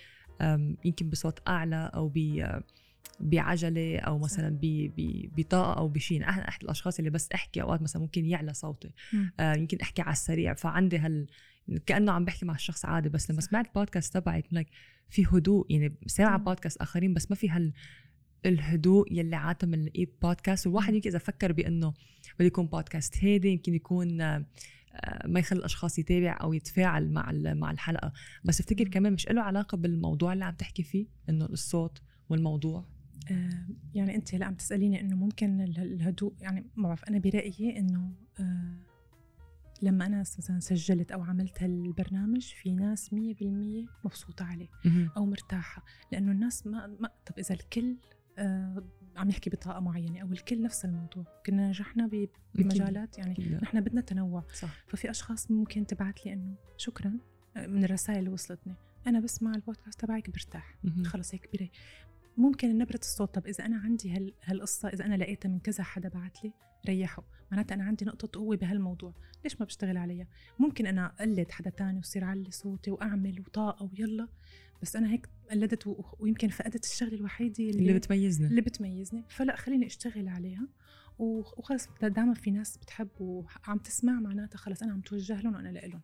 [0.85, 2.43] يمكن بصوت أعلى أو ب
[3.19, 4.57] بعجلة أو مثلا
[5.37, 6.17] بطاقة أو بشيء.
[6.17, 8.93] أنا أحد الأشخاص اللي بس أحكي أوقات مثلا ممكن يعلى صوتي.
[9.39, 10.53] آه يمكن أحكي على السريع.
[10.53, 11.27] فعندي هال
[11.85, 13.09] كأنه عم بحكي مع الشخص عادي.
[13.09, 14.67] بس لما سمعت بودكاست تبعك
[15.09, 15.65] في هدوء.
[15.69, 17.73] يعني سامع بودكاست آخرين بس ما في هال
[18.45, 19.89] الهدوء يلي عاده من
[20.21, 20.67] بودكاست.
[20.67, 21.93] والواحد يمكن إذا فكر بإنه
[22.39, 24.45] بده يكون بودكاست هادي يمكن يكون آه،
[25.25, 28.13] ما يخلي الأشخاص يتابع أو يتفاعل مع مع الحلقة.
[28.43, 32.01] بس أفتكر كمان مش له علاقة بالموضوع اللي عم تحكي فيه إنه الصوت.
[32.29, 32.85] والموضوع؟
[33.31, 38.11] آه، يعني انت هلا عم تسأليني انه ممكن الهدوء يعني ما بعرف أنا برأيي إنه
[38.39, 38.77] آه،
[39.81, 44.67] لما أنا مثلا سجلت أو عملت هالبرنامج في ناس مية بالمية مبسوطة عليه
[45.17, 47.97] أو مرتاحة لأنه الناس ما, ما طب إذا الكل
[48.37, 48.83] آه،
[49.15, 52.09] عم يحكي بطاقة معينة أو الكل نفس الموضوع كنا نجحنا
[52.55, 54.43] بمجالات يعني نحن بدنا تنوع.
[54.53, 54.83] صح.
[54.87, 57.17] ففي أشخاص ممكن تبعت لي إنه شكرا
[57.55, 58.75] من الرسائل اللي وصلتني
[59.07, 61.71] أنا بسمع البودكاست تبعك برتاح خلص هيك بري
[62.39, 66.09] ممكن نبرة الصوت طب إذا أنا عندي هال هالقصة إذا أنا لقيتها من كذا حدا
[66.09, 66.53] بعت لي
[66.87, 67.23] ريحه.
[67.51, 69.13] معناتها أنا عندي نقطة قوة بهالموضوع.
[69.43, 70.27] ليش ما بشتغل عليها؟
[70.59, 74.27] ممكن أنا أقلد حدا تاني وصير علي صوتي وأعمل وطاقة ويلا
[74.81, 76.03] بس أنا هيك قلدت و...
[76.19, 78.47] ويمكن فقدت الشغلة الوحيدة اللي, اللي بتميزني.
[78.47, 79.23] اللي بتميزني.
[79.29, 80.67] فلا خليني أشتغل عليها.
[81.19, 86.01] وخلص دائما في ناس بتحب وعم تسمع معناتها خلص أنا عم توجه لهم وأنا لإلهم.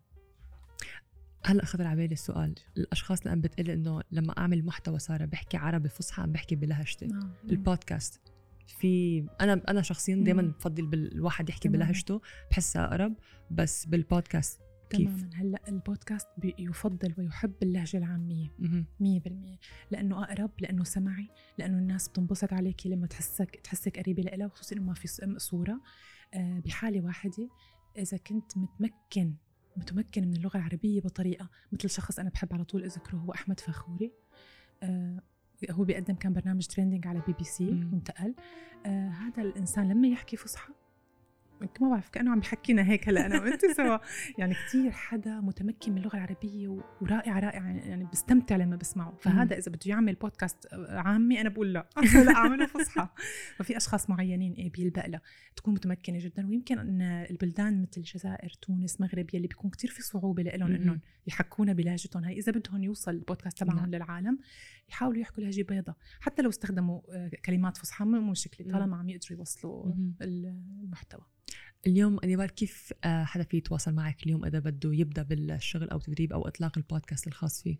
[1.45, 2.55] هلأ خطر على بالي السؤال.
[2.77, 7.05] الأشخاص اللي عم بتقول إنه لما أعمل محتوى ساره بحكي عربي فصحى عم بحكي بلهجتي.
[7.05, 7.51] آه.
[7.51, 8.21] البودكاست
[8.67, 12.21] في أنا أنا شخصيا دائما بفضل الواحد يحكي بلهجته
[12.51, 13.13] بحسها أقرب
[13.51, 15.29] بس بالبودكاست كيف؟ تماما.
[15.35, 16.27] هلأ البودكاست
[16.59, 18.47] يفضل ويحب اللهجة العامية
[18.99, 19.59] 100%
[19.91, 21.27] لأنه أقرب لأنه سمعي
[21.57, 25.81] لأنه الناس بتنبسط عليكي لما تحسك تحسك قريبة لها خصوصا إنه ما في صورة.
[26.33, 27.49] آه، بحالة واحدة
[27.97, 29.33] إذا كنت متمكن
[29.77, 34.11] متمكن من اللغة العربية بطريقة مثل شخص أنا بحب على طول أذكره هو أحمد فخوري.
[34.83, 35.21] آه
[35.71, 38.35] هو بيقدم كان برنامج Trending على بي بي سي وانتقل
[38.85, 40.73] آه هذا الإنسان لما يحكي فصحى
[41.61, 43.97] ما بعرف كأنه عم بحكينا هيك هلأ أنا وأنت سوا.
[44.39, 46.67] يعني كثير حدا متمكن من اللغة العربية
[47.01, 49.15] ورائع رائع يعني بستمتع لما بسمعه.
[49.21, 51.89] فهذا إذا بده يعمل بودكاست عامي أنا بقول لا.
[52.25, 53.09] لا أعمله فصحى.
[53.57, 55.21] ففي أشخاص معينين إيه بيلبق لها.
[55.55, 56.47] تكون متمكنة جدا.
[56.47, 61.73] ويمكن إن البلدان مثل الجزائر تونس مغرب يلي بيكون كثير في صعوبة لهم إنهم يحكونا
[61.73, 62.23] بلهجتهم.
[62.23, 63.95] هاي إذا بدهم يوصل البودكاست تبعهم نعم.
[63.95, 64.39] للعالم
[64.89, 65.95] يحاولوا يحكوا لهجة بيضاء.
[66.19, 68.71] حتى لو استخدموا آه، كلمات فصحى مو مشكلة.
[68.71, 71.34] طالما عم يقدروا يوصلوا المحتوى.
[71.87, 76.33] اليوم نيبال كيف آه، حدا في يتواصل معك اليوم إذا بده يبدأ بالشغل أو تدريب
[76.33, 77.77] أو إطلاق البودكاست الخاص فيه؟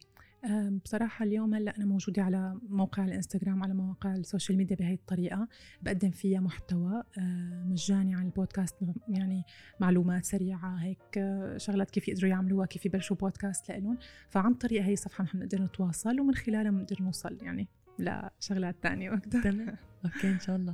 [0.84, 5.47] بصراحة اليوم هلأ أنا موجودة على موقع الإنستغرام على مواقع ال social media بهي الطريقة.
[5.82, 8.76] بقدم فيها محتوى آه، مجاني عن البودكاست
[9.10, 9.43] يعني
[9.80, 13.97] معلومات سريعة هيك آه، شغلات كيف يقدروا يعملوها كيف يبلشوا بودكاست لإلهم.
[14.30, 17.68] فعن طريق هي الصفحة نحن نقدر نتواصل ومن خلالها بنقدر نوصل يعني.
[18.00, 19.78] لشغلات تانية وقتها تمام.
[20.06, 20.74] okay إن شاء الله.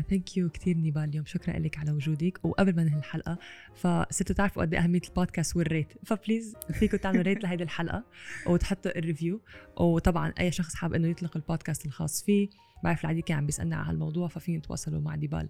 [0.00, 1.26] thank you كثير نيبال اليوم.
[1.26, 2.44] شكرا لك على وجودك.
[2.44, 3.38] وقبل ما ننهي الحلقة
[3.74, 8.04] فصرتوا تعرفوا قد إيه أهمية البودكاست وال rate ف please فيكم تعملوا rate لهيدي الحلقة
[8.46, 9.40] وتحطوا ال review
[9.76, 12.48] وطبعا أي شخص حابب إنه يطلق البودكاست الخاص فيه
[12.84, 15.48] بعرف العديد كان عم بيسألنا على هالموضوع ففيهم تواصلوا مع نيبال.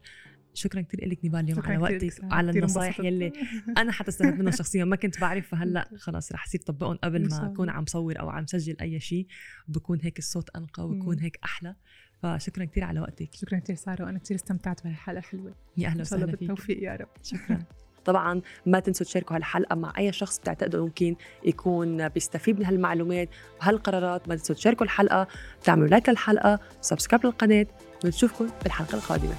[0.55, 3.32] شكرا كثير لك نيبال اليوم على وقتك وعلى النصائح يلي
[3.78, 7.46] أنا حتى استفدت منها شخصيا ما كنت بعرف فهلأ خلص رح اصير طبقهم قبل ما
[7.46, 9.26] أكون عم صور أو عم سجل أي شيء.
[9.68, 11.76] بكون هيك الصوت أنقى وبكون هيك أحلى.
[12.22, 13.34] فشكرا كثير على وقتك.
[13.34, 16.38] شكرا كثير سارة وأنا كثير استمتعت بهالحلقة حلوة يا أهلا وسهلا فيك.
[16.38, 17.09] بالتوفيق يا رب.
[17.22, 17.62] شكرا.
[18.05, 23.28] طبعا ما تنسوا تشاركوا هالحلقة مع أي شخص بتعتقدوا ممكن يكون بيستفيد من هالمعلومات
[23.61, 24.28] وهالقرارات.
[24.28, 25.28] ما تنسوا تشاركوا الحلقة
[25.64, 27.66] تعملوا like للحلقة subscribe للقناة.
[28.05, 29.34] ونشوفكم بالحلقة القادمة.